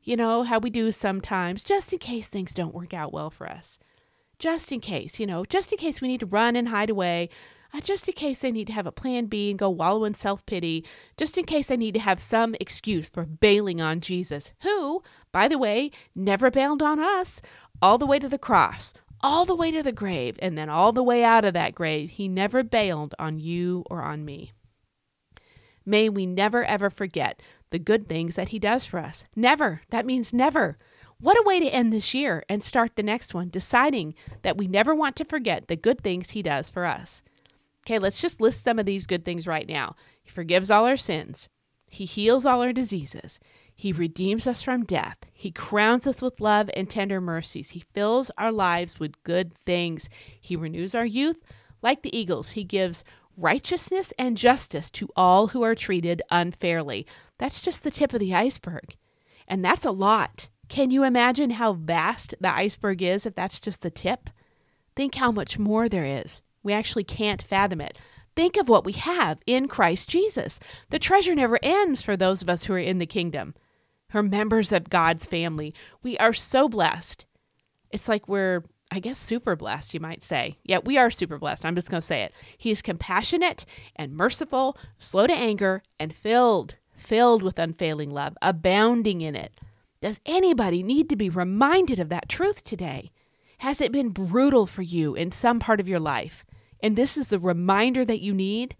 You 0.02 0.16
know 0.16 0.42
how 0.42 0.58
we 0.58 0.70
do 0.70 0.90
sometimes, 0.92 1.62
just 1.62 1.92
in 1.92 1.98
case 1.98 2.28
things 2.28 2.52
don't 2.52 2.74
work 2.74 2.92
out 2.92 3.12
well 3.12 3.30
for 3.30 3.48
us. 3.48 3.78
Just 4.38 4.72
in 4.72 4.80
case, 4.80 5.20
you 5.20 5.26
know, 5.26 5.44
just 5.44 5.72
in 5.72 5.78
case 5.78 6.00
we 6.00 6.08
need 6.08 6.20
to 6.20 6.26
run 6.26 6.56
and 6.56 6.68
hide 6.68 6.90
away 6.90 7.28
uh, 7.74 7.80
just 7.80 8.06
in 8.06 8.14
case 8.14 8.44
I 8.44 8.50
need 8.50 8.66
to 8.66 8.72
have 8.72 8.86
a 8.86 8.92
plan 8.92 9.26
B 9.26 9.50
and 9.50 9.58
go 9.58 9.70
wallow 9.70 10.04
in 10.04 10.14
self 10.14 10.44
pity, 10.44 10.84
just 11.16 11.38
in 11.38 11.44
case 11.44 11.70
I 11.70 11.76
need 11.76 11.94
to 11.94 12.00
have 12.00 12.20
some 12.20 12.54
excuse 12.60 13.08
for 13.08 13.24
bailing 13.24 13.80
on 13.80 14.00
Jesus, 14.00 14.52
who, 14.62 15.02
by 15.32 15.48
the 15.48 15.58
way, 15.58 15.90
never 16.14 16.50
bailed 16.50 16.82
on 16.82 17.00
us, 17.00 17.40
all 17.80 17.98
the 17.98 18.06
way 18.06 18.18
to 18.18 18.28
the 18.28 18.38
cross, 18.38 18.92
all 19.22 19.44
the 19.44 19.54
way 19.54 19.70
to 19.70 19.82
the 19.82 19.92
grave, 19.92 20.38
and 20.42 20.58
then 20.58 20.68
all 20.68 20.92
the 20.92 21.02
way 21.02 21.24
out 21.24 21.44
of 21.44 21.54
that 21.54 21.74
grave. 21.74 22.10
He 22.10 22.28
never 22.28 22.62
bailed 22.62 23.14
on 23.18 23.38
you 23.38 23.84
or 23.90 24.02
on 24.02 24.24
me. 24.24 24.52
May 25.86 26.08
we 26.08 26.26
never 26.26 26.64
ever 26.64 26.90
forget 26.90 27.40
the 27.72 27.80
good 27.80 28.08
things 28.08 28.36
that 28.36 28.50
He 28.50 28.60
does 28.60 28.86
for 28.86 29.00
us. 29.00 29.24
Never. 29.34 29.82
That 29.90 30.06
means 30.06 30.32
never. 30.32 30.78
What 31.18 31.38
a 31.38 31.44
way 31.44 31.60
to 31.60 31.68
end 31.68 31.92
this 31.92 32.14
year 32.14 32.44
and 32.48 32.62
start 32.62 32.96
the 32.96 33.02
next 33.02 33.34
one, 33.34 33.48
deciding 33.48 34.14
that 34.42 34.56
we 34.56 34.66
never 34.66 34.94
want 34.94 35.16
to 35.16 35.24
forget 35.24 35.68
the 35.68 35.76
good 35.76 36.02
things 36.02 36.30
He 36.30 36.42
does 36.42 36.70
for 36.70 36.84
us. 36.84 37.22
Okay, 37.84 37.98
let's 37.98 38.20
just 38.20 38.40
list 38.40 38.62
some 38.64 38.78
of 38.78 38.86
these 38.86 39.06
good 39.06 39.24
things 39.24 39.46
right 39.46 39.68
now. 39.68 39.96
He 40.22 40.30
forgives 40.30 40.70
all 40.70 40.86
our 40.86 40.96
sins. 40.96 41.48
He 41.86 42.04
heals 42.04 42.46
all 42.46 42.62
our 42.62 42.72
diseases. 42.72 43.40
He 43.74 43.92
redeems 43.92 44.46
us 44.46 44.62
from 44.62 44.84
death. 44.84 45.16
He 45.32 45.50
crowns 45.50 46.06
us 46.06 46.22
with 46.22 46.40
love 46.40 46.70
and 46.74 46.88
tender 46.88 47.20
mercies. 47.20 47.70
He 47.70 47.84
fills 47.92 48.30
our 48.38 48.52
lives 48.52 49.00
with 49.00 49.22
good 49.24 49.58
things. 49.66 50.08
He 50.40 50.56
renews 50.56 50.94
our 50.94 51.06
youth 51.06 51.42
like 51.82 52.02
the 52.02 52.16
eagles. 52.16 52.50
He 52.50 52.64
gives 52.64 53.04
righteousness 53.36 54.12
and 54.18 54.36
justice 54.36 54.90
to 54.92 55.08
all 55.16 55.48
who 55.48 55.62
are 55.62 55.74
treated 55.74 56.22
unfairly. 56.30 57.06
That's 57.38 57.60
just 57.60 57.84
the 57.84 57.90
tip 57.90 58.12
of 58.12 58.20
the 58.20 58.34
iceberg. 58.34 58.96
And 59.48 59.64
that's 59.64 59.84
a 59.84 59.90
lot. 59.90 60.48
Can 60.68 60.90
you 60.90 61.04
imagine 61.04 61.50
how 61.50 61.74
vast 61.74 62.34
the 62.40 62.54
iceberg 62.54 63.02
is 63.02 63.26
if 63.26 63.34
that's 63.34 63.60
just 63.60 63.82
the 63.82 63.90
tip? 63.90 64.30
Think 64.96 65.16
how 65.16 65.32
much 65.32 65.58
more 65.58 65.88
there 65.88 66.04
is. 66.04 66.42
We 66.62 66.72
actually 66.72 67.04
can't 67.04 67.42
fathom 67.42 67.80
it. 67.80 67.98
Think 68.34 68.56
of 68.56 68.68
what 68.68 68.84
we 68.84 68.92
have 68.92 69.38
in 69.46 69.68
Christ 69.68 70.08
Jesus. 70.08 70.58
The 70.90 70.98
treasure 70.98 71.34
never 71.34 71.58
ends 71.62 72.00
for 72.00 72.16
those 72.16 72.40
of 72.40 72.48
us 72.48 72.64
who 72.64 72.74
are 72.74 72.78
in 72.78 72.98
the 72.98 73.06
kingdom, 73.06 73.54
who 74.10 74.18
are 74.18 74.22
members 74.22 74.72
of 74.72 74.88
God's 74.88 75.26
family. 75.26 75.74
We 76.02 76.16
are 76.18 76.32
so 76.32 76.68
blessed. 76.68 77.26
It's 77.90 78.08
like 78.08 78.26
we're, 78.26 78.64
I 78.92 78.98
guess, 78.98 79.18
super 79.18 79.56
blessed, 79.56 79.94
you 79.94 80.00
might 80.00 80.22
say. 80.22 80.58
Yeah, 80.64 80.78
we 80.84 80.98
are 80.98 81.10
super 81.10 81.38
blessed. 81.38 81.64
I'm 81.64 81.74
just 81.74 81.90
going 81.90 82.00
to 82.00 82.06
say 82.06 82.22
it. 82.22 82.34
He 82.56 82.70
is 82.70 82.82
compassionate 82.82 83.64
and 83.96 84.14
merciful, 84.14 84.76
slow 84.98 85.26
to 85.26 85.32
anger, 85.32 85.82
and 85.98 86.14
filled, 86.14 86.76
filled 86.94 87.42
with 87.42 87.58
unfailing 87.58 88.10
love, 88.10 88.36
abounding 88.42 89.22
in 89.22 89.34
it. 89.34 89.52
Does 90.00 90.20
anybody 90.26 90.82
need 90.82 91.08
to 91.08 91.16
be 91.16 91.30
reminded 91.30 91.98
of 91.98 92.10
that 92.10 92.28
truth 92.28 92.62
today? 92.62 93.10
Has 93.58 93.80
it 93.80 93.92
been 93.92 94.10
brutal 94.10 94.66
for 94.66 94.82
you 94.82 95.14
in 95.14 95.32
some 95.32 95.58
part 95.58 95.80
of 95.80 95.88
your 95.88 96.00
life? 96.00 96.44
and 96.82 96.96
this 96.96 97.16
is 97.16 97.28
the 97.28 97.38
reminder 97.38 98.04
that 98.04 98.20
you 98.20 98.34
need? 98.34 98.76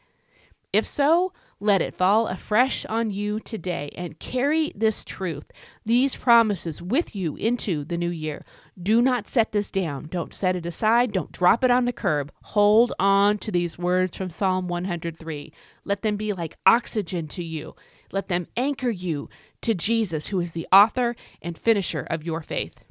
If 0.73 0.85
so, 0.87 1.33
let 1.63 1.81
it 1.81 1.95
fall 1.95 2.27
afresh 2.27 2.85
on 2.87 3.11
you 3.13 3.39
today 3.39 3.89
and 3.95 4.19
carry 4.19 4.73
this 4.75 5.05
truth, 5.05 5.53
these 5.87 6.17
promises 6.17 6.83
with 6.83 7.15
you 7.15 7.37
into 7.37 7.85
the 7.85 7.97
new 7.97 8.11
year. 8.11 8.43
Do 8.83 9.01
not 9.01 9.29
set 9.29 9.53
this 9.53 9.71
down. 9.71 10.07
Don't 10.07 10.35
set 10.35 10.57
it 10.57 10.67
aside. 10.67 11.13
Don't 11.13 11.31
drop 11.31 11.63
it 11.63 11.71
on 11.71 11.85
the 11.85 11.93
curb. 11.93 12.33
Hold 12.43 12.93
on 12.99 13.39
to 13.39 13.53
these 13.53 13.79
words 13.79 14.17
from 14.17 14.29
Psalm 14.29 14.67
103. 14.67 15.53
Let 15.85 16.03
them 16.03 16.17
be 16.17 16.33
like 16.33 16.59
oxygen 16.67 17.29
to 17.29 17.45
you. 17.45 17.77
Let 18.11 18.27
them 18.27 18.49
anchor 18.57 18.91
you 18.91 19.29
to 19.61 19.73
Jesus, 19.73 20.27
who 20.27 20.41
is 20.41 20.55
the 20.55 20.67
author 20.73 21.15
and 21.41 21.57
finisher 21.57 22.05
of 22.11 22.25
your 22.25 22.41
faith. 22.41 22.83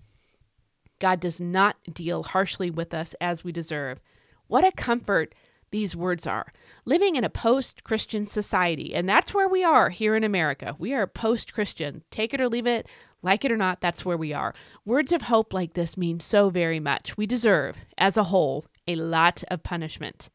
God 1.00 1.20
does 1.20 1.42
not 1.42 1.76
deal 1.94 2.24
harshly 2.24 2.72
with 2.72 2.94
us 2.94 3.16
as 3.20 3.44
we 3.44 3.52
deserve. 3.52 4.00
What 4.48 4.64
a 4.64 4.72
comfort 4.72 5.36
these 5.72 5.96
words 5.96 6.28
are. 6.28 6.54
Living 6.86 7.16
in 7.16 7.24
a 7.24 7.30
post 7.30 7.84
Christian 7.84 8.26
society, 8.26 8.94
and 8.94 9.08
that's 9.08 9.34
where 9.34 9.48
we 9.48 9.64
are 9.64 9.90
here 9.90 10.16
in 10.16 10.24
America. 10.24 10.76
We 10.78 10.94
are 10.94 11.08
post 11.08 11.54
Christian. 11.54 12.04
Take 12.12 12.34
it 12.34 12.42
or 12.42 12.50
leave 12.50 12.68
it, 12.68 12.88
like 13.24 13.46
it 13.46 13.52
or 13.52 13.58
not, 13.58 13.82
that's 13.82 14.04
where 14.04 14.18
we 14.18 14.34
are. 14.34 14.54
Words 14.86 15.12
of 15.12 15.24
hope 15.24 15.54
like 15.54 15.74
this 15.74 15.98
mean 15.98 16.20
so 16.20 16.50
very 16.50 16.80
much. 16.80 17.18
We 17.18 17.26
deserve, 17.26 17.78
as 17.98 18.18
a 18.18 18.26
whole, 18.26 18.66
a 18.88 18.96
lot 18.96 19.44
of 19.50 19.64
punishment. 19.64 20.30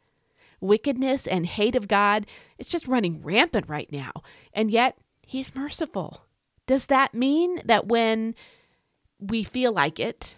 Wickedness 0.61 1.27
and 1.27 1.47
hate 1.47 1.77
of 1.77 1.89
God, 1.89 2.27
it's 2.59 2.71
just 2.71 2.87
running 2.89 3.23
rampant 3.23 3.69
right 3.69 3.91
now. 3.91 4.13
And 4.53 4.71
yet, 4.71 4.99
He's 5.23 5.55
merciful. 5.55 6.23
Does 6.69 6.87
that 6.87 7.13
mean 7.13 7.61
that 7.65 7.89
when 7.89 8.37
we 9.19 9.43
feel 9.43 9.73
like 9.73 9.99
it, 9.99 10.37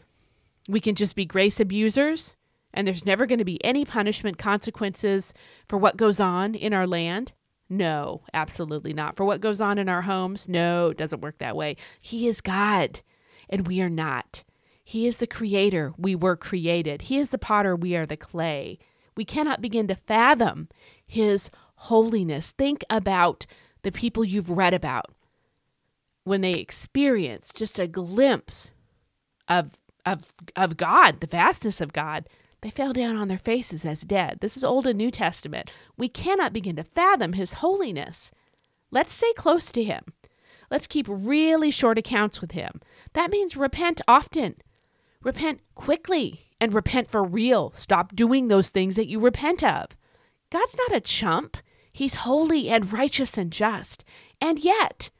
we 0.66 0.80
can 0.80 0.94
just 0.94 1.14
be 1.14 1.26
grace 1.26 1.60
abusers? 1.60 2.36
And 2.72 2.86
there's 2.86 3.06
never 3.06 3.26
going 3.26 3.38
to 3.38 3.44
be 3.44 3.62
any 3.64 3.84
punishment 3.84 4.38
consequences 4.38 5.32
for 5.68 5.78
what 5.78 5.96
goes 5.96 6.20
on 6.20 6.54
in 6.54 6.72
our 6.72 6.86
land? 6.86 7.32
No, 7.68 8.22
absolutely 8.32 8.92
not. 8.92 9.16
For 9.16 9.24
what 9.24 9.40
goes 9.40 9.60
on 9.60 9.78
in 9.78 9.88
our 9.88 10.02
homes? 10.02 10.48
No, 10.48 10.88
it 10.88 10.98
doesn't 10.98 11.20
work 11.20 11.38
that 11.38 11.56
way. 11.56 11.76
He 12.00 12.26
is 12.26 12.40
God, 12.40 13.02
and 13.48 13.66
we 13.66 13.80
are 13.80 13.90
not. 13.90 14.44
He 14.82 15.06
is 15.06 15.18
the 15.18 15.26
creator. 15.26 15.92
We 15.98 16.14
were 16.14 16.36
created. 16.36 17.02
He 17.02 17.18
is 17.18 17.30
the 17.30 17.38
potter. 17.38 17.76
We 17.76 17.94
are 17.94 18.06
the 18.06 18.16
clay. 18.16 18.78
We 19.16 19.24
cannot 19.24 19.60
begin 19.60 19.86
to 19.88 19.94
fathom 19.94 20.68
his 21.06 21.50
holiness. 21.76 22.52
Think 22.52 22.84
about 22.88 23.44
the 23.82 23.92
people 23.92 24.24
you've 24.24 24.50
read 24.50 24.72
about 24.72 25.12
when 26.24 26.40
they 26.40 26.52
experience 26.52 27.52
just 27.54 27.78
a 27.78 27.86
glimpse 27.86 28.70
of 29.48 29.78
of 30.06 30.32
of 30.56 30.76
God, 30.76 31.20
the 31.20 31.26
vastness 31.26 31.80
of 31.80 31.92
God. 31.92 32.28
They 32.60 32.70
fell 32.70 32.92
down 32.92 33.16
on 33.16 33.28
their 33.28 33.38
faces 33.38 33.84
as 33.84 34.00
dead. 34.02 34.38
This 34.40 34.56
is 34.56 34.64
Old 34.64 34.86
and 34.86 34.98
New 34.98 35.10
Testament. 35.10 35.70
We 35.96 36.08
cannot 36.08 36.52
begin 36.52 36.76
to 36.76 36.84
fathom 36.84 37.34
his 37.34 37.54
holiness. 37.54 38.30
Let's 38.90 39.12
stay 39.12 39.32
close 39.34 39.70
to 39.72 39.84
him. 39.84 40.04
Let's 40.70 40.86
keep 40.86 41.06
really 41.08 41.70
short 41.70 41.98
accounts 41.98 42.40
with 42.40 42.52
him. 42.52 42.80
That 43.12 43.30
means 43.30 43.56
repent 43.56 44.00
often. 44.08 44.56
Repent 45.22 45.60
quickly 45.74 46.48
and 46.60 46.74
repent 46.74 47.08
for 47.08 47.22
real. 47.22 47.72
Stop 47.72 48.14
doing 48.14 48.48
those 48.48 48.70
things 48.70 48.96
that 48.96 49.08
you 49.08 49.20
repent 49.20 49.62
of. 49.62 49.96
God's 50.50 50.76
not 50.76 50.96
a 50.96 51.00
chump. 51.00 51.58
He's 51.92 52.16
holy 52.16 52.68
and 52.68 52.92
righteous 52.92 53.38
and 53.38 53.52
just. 53.52 54.04
And 54.40 54.58
yet, 54.58 55.10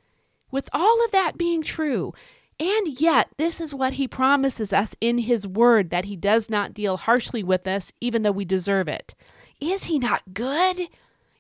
with 0.51 0.69
all 0.73 1.05
of 1.05 1.13
that 1.13 1.39
being 1.39 1.63
true, 1.63 2.13
and 2.61 3.01
yet, 3.01 3.29
this 3.37 3.61
is 3.61 3.75
what 3.75 3.95
he 3.95 4.09
promises 4.09 4.73
us 4.73 4.97
in 5.01 5.19
his 5.19 5.47
word 5.47 5.91
that 5.91 6.07
he 6.07 6.17
does 6.17 6.51
not 6.51 6.75
deal 6.75 6.97
harshly 6.97 7.43
with 7.43 7.67
us, 7.69 7.93
even 8.01 8.23
though 8.23 8.33
we 8.33 8.45
deserve 8.45 8.89
it. 8.89 9.15
Is 9.61 9.85
he 9.85 9.99
not 9.99 10.35
good? 10.35 10.89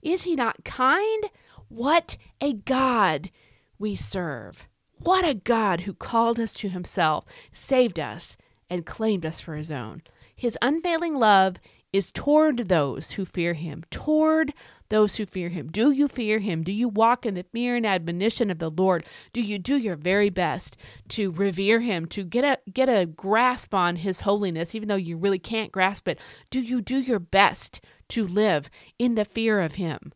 Is 0.01 0.23
he 0.23 0.37
not 0.37 0.65
kind? 0.65 1.25
What 1.69 2.17
a 2.41 2.53
God 2.53 3.31
we 3.79 3.97
serve. 3.97 4.69
What 4.99 5.25
a 5.25 5.35
God 5.35 5.83
who 5.83 5.93
called 5.93 6.39
us 6.39 6.55
to 6.55 6.69
himself, 6.69 7.25
saved 7.53 7.99
us, 7.99 8.37
and 8.71 8.87
claimed 8.87 9.27
us 9.27 9.41
for 9.41 9.55
his 9.57 9.71
own. 9.71 10.03
His 10.35 10.59
unfailing 10.63 11.15
love 11.15 11.57
is 11.93 12.13
toward 12.13 12.69
those 12.69 13.13
who 13.13 13.25
fear 13.25 13.55
him, 13.55 13.85
toward 13.91 14.53
those 14.89 15.17
who 15.17 15.27
fear 15.27 15.49
him. 15.49 15.69
Do 15.69 15.91
you 15.91 16.09
fear 16.09 16.39
him? 16.39 16.63
Do 16.63 16.73
you 16.73 16.89
walk 16.89 17.27
in 17.27 17.35
the 17.35 17.45
fear 17.45 17.77
and 17.77 17.87
admonition 17.87 18.51
of 18.51 18.59
the 18.59 18.71
Lord? 18.71 19.05
Do 19.33 19.41
you 19.41 19.59
do 19.59 19.77
your 19.77 19.97
very 19.97 20.31
best 20.31 20.77
to 21.11 21.31
revere 21.31 21.81
him, 21.81 22.07
to 22.07 22.25
get 22.25 22.45
a 22.45 22.59
get 22.71 22.89
a 22.89 23.07
grasp 23.07 23.75
on 23.75 23.97
his 23.97 24.23
holiness 24.23 24.75
even 24.75 24.89
though 24.89 24.97
you 24.97 25.17
really 25.17 25.39
can't 25.39 25.73
grasp 25.73 26.09
it? 26.09 26.19
Do 26.51 26.61
you 26.61 26.81
do 26.81 26.99
your 26.99 27.19
best 27.19 27.81
to 28.09 28.27
live 28.27 28.71
in 28.99 29.15
the 29.15 29.25
fear 29.25 29.61
of 29.61 29.75
him? 29.75 30.13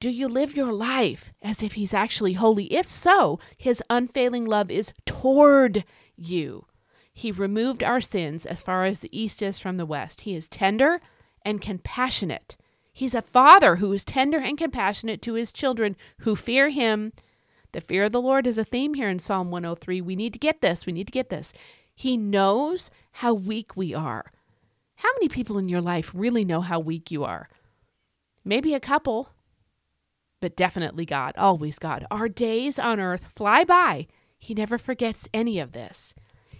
Do 0.00 0.10
you 0.10 0.28
live 0.28 0.54
your 0.54 0.72
life 0.72 1.32
as 1.42 1.62
if 1.62 1.72
he's 1.72 1.92
actually 1.92 2.34
holy? 2.34 2.72
If 2.72 2.86
so, 2.86 3.40
his 3.56 3.82
unfailing 3.90 4.44
love 4.44 4.70
is 4.70 4.92
toward 5.04 5.84
you. 6.16 6.66
He 7.12 7.32
removed 7.32 7.82
our 7.82 8.00
sins 8.00 8.46
as 8.46 8.62
far 8.62 8.84
as 8.84 9.00
the 9.00 9.18
east 9.18 9.42
is 9.42 9.58
from 9.58 9.76
the 9.76 9.86
west. 9.86 10.20
He 10.20 10.36
is 10.36 10.48
tender 10.48 11.00
and 11.44 11.60
compassionate. 11.60 12.56
He's 12.98 13.14
a 13.14 13.22
father 13.22 13.76
who 13.76 13.92
is 13.92 14.04
tender 14.04 14.38
and 14.38 14.58
compassionate 14.58 15.22
to 15.22 15.34
his 15.34 15.52
children 15.52 15.94
who 16.22 16.34
fear 16.34 16.68
him. 16.68 17.12
The 17.70 17.80
fear 17.80 18.02
of 18.02 18.10
the 18.10 18.20
Lord 18.20 18.44
is 18.44 18.58
a 18.58 18.64
theme 18.64 18.94
here 18.94 19.08
in 19.08 19.20
Psalm 19.20 19.52
103. 19.52 20.00
We 20.00 20.16
need 20.16 20.32
to 20.32 20.38
get 20.40 20.62
this. 20.62 20.84
We 20.84 20.92
need 20.92 21.06
to 21.06 21.12
get 21.12 21.28
this. 21.28 21.52
He 21.94 22.16
knows 22.16 22.90
how 23.12 23.34
weak 23.34 23.76
we 23.76 23.94
are. 23.94 24.32
How 24.96 25.10
many 25.12 25.28
people 25.28 25.58
in 25.58 25.68
your 25.68 25.80
life 25.80 26.10
really 26.12 26.44
know 26.44 26.60
how 26.60 26.80
weak 26.80 27.12
you 27.12 27.22
are? 27.22 27.48
Maybe 28.44 28.74
a 28.74 28.80
couple, 28.80 29.28
but 30.40 30.56
definitely 30.56 31.04
God, 31.06 31.34
always 31.38 31.78
God. 31.78 32.04
Our 32.10 32.28
days 32.28 32.80
on 32.80 32.98
earth 32.98 33.26
fly 33.36 33.62
by. 33.62 34.08
He 34.40 34.54
never 34.54 34.76
forgets 34.76 35.28
any 35.32 35.60
of 35.60 35.70
this. 35.70 36.14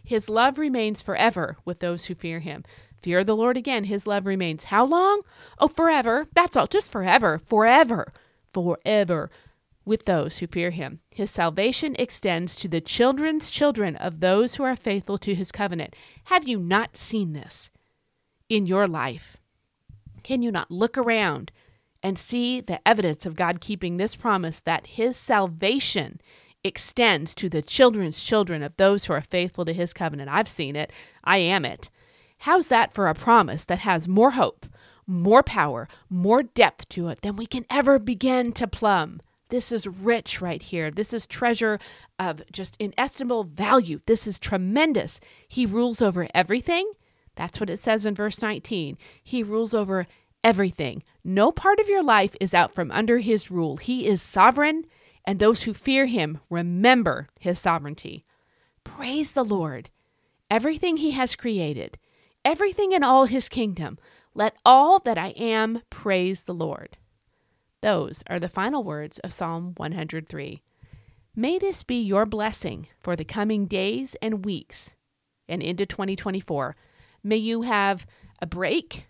His 0.04 0.28
love 0.28 0.56
remains 0.56 1.02
forever 1.02 1.56
with 1.64 1.80
those 1.80 2.04
who 2.04 2.14
fear 2.14 2.38
him. 2.38 2.62
Fear 3.02 3.24
the 3.24 3.36
Lord 3.36 3.56
again, 3.56 3.84
his 3.84 4.06
love 4.06 4.26
remains. 4.26 4.64
How 4.64 4.84
long? 4.84 5.22
Oh, 5.58 5.68
forever. 5.68 6.26
That's 6.34 6.56
all. 6.56 6.66
Just 6.66 6.90
forever. 6.90 7.38
Forever. 7.38 8.12
Forever 8.52 9.30
with 9.88 10.04
those 10.04 10.38
who 10.38 10.46
fear 10.46 10.70
him. 10.70 11.00
His 11.10 11.30
salvation 11.30 11.96
extends 11.98 12.56
to 12.56 12.68
the 12.68 12.80
children's 12.80 13.50
children 13.50 13.96
of 13.96 14.20
those 14.20 14.54
who 14.56 14.62
are 14.62 14.76
faithful 14.76 15.16
to 15.18 15.34
his 15.34 15.50
covenant. 15.50 15.96
Have 16.24 16.46
you 16.46 16.60
not 16.60 16.96
seen 16.96 17.32
this 17.32 17.70
in 18.48 18.66
your 18.66 18.86
life? 18.86 19.38
Can 20.22 20.42
you 20.42 20.52
not 20.52 20.70
look 20.70 20.98
around 20.98 21.52
and 22.02 22.18
see 22.18 22.60
the 22.60 22.86
evidence 22.86 23.24
of 23.24 23.34
God 23.34 23.60
keeping 23.60 23.96
this 23.96 24.14
promise 24.14 24.60
that 24.60 24.88
his 24.88 25.16
salvation 25.16 26.20
extends 26.62 27.34
to 27.36 27.48
the 27.48 27.62
children's 27.62 28.22
children 28.22 28.62
of 28.62 28.76
those 28.76 29.06
who 29.06 29.14
are 29.14 29.22
faithful 29.22 29.64
to 29.64 29.72
his 29.72 29.94
covenant? 29.94 30.30
I've 30.30 30.48
seen 30.48 30.76
it. 30.76 30.92
I 31.24 31.38
am 31.38 31.64
it. 31.64 31.88
How's 32.38 32.68
that 32.68 32.92
for 32.92 33.08
a 33.08 33.14
promise 33.14 33.64
that 33.64 33.80
has 33.80 34.08
more 34.08 34.32
hope, 34.32 34.66
more 35.06 35.42
power, 35.42 35.88
more 36.08 36.42
depth 36.42 36.88
to 36.90 37.08
it 37.08 37.22
than 37.22 37.36
we 37.36 37.46
can 37.46 37.64
ever 37.70 37.98
begin 37.98 38.52
to 38.52 38.66
plumb? 38.66 39.20
This 39.48 39.72
is 39.72 39.86
rich 39.86 40.40
right 40.40 40.62
here. 40.62 40.90
This 40.90 41.12
is 41.12 41.26
treasure 41.26 41.78
of 42.18 42.42
just 42.52 42.76
inestimable 42.78 43.44
value. 43.44 44.00
This 44.06 44.26
is 44.26 44.38
tremendous. 44.38 45.20
He 45.48 45.64
rules 45.64 46.02
over 46.02 46.28
everything. 46.34 46.92
That's 47.34 47.58
what 47.58 47.70
it 47.70 47.78
says 47.78 48.04
in 48.04 48.14
verse 48.14 48.42
19. 48.42 48.98
He 49.22 49.42
rules 49.42 49.72
over 49.72 50.06
everything. 50.44 51.02
No 51.24 51.50
part 51.50 51.80
of 51.80 51.88
your 51.88 52.02
life 52.02 52.36
is 52.40 52.52
out 52.54 52.72
from 52.72 52.90
under 52.90 53.18
his 53.18 53.50
rule. 53.50 53.78
He 53.78 54.06
is 54.06 54.20
sovereign, 54.20 54.84
and 55.24 55.38
those 55.38 55.62
who 55.62 55.74
fear 55.74 56.06
him 56.06 56.40
remember 56.50 57.28
his 57.40 57.58
sovereignty. 57.58 58.24
Praise 58.84 59.32
the 59.32 59.44
Lord. 59.44 59.90
Everything 60.50 60.98
he 60.98 61.12
has 61.12 61.36
created, 61.36 61.98
everything 62.48 62.92
in 62.92 63.04
all 63.04 63.26
his 63.26 63.46
kingdom, 63.46 63.98
let 64.32 64.56
all 64.64 65.00
that 65.00 65.18
I 65.18 65.28
am 65.36 65.82
praise 65.90 66.44
the 66.44 66.54
Lord. 66.54 66.96
Those 67.82 68.24
are 68.26 68.40
the 68.40 68.48
final 68.48 68.82
words 68.82 69.18
of 69.18 69.34
Psalm 69.34 69.74
103. 69.76 70.62
May 71.36 71.58
this 71.58 71.82
be 71.82 72.00
your 72.00 72.24
blessing 72.24 72.88
for 73.00 73.16
the 73.16 73.24
coming 73.24 73.66
days 73.66 74.16
and 74.22 74.46
weeks 74.46 74.94
and 75.46 75.62
into 75.62 75.84
2024. 75.84 76.74
May 77.22 77.36
you 77.36 77.62
have 77.62 78.06
a 78.40 78.46
break. 78.46 79.08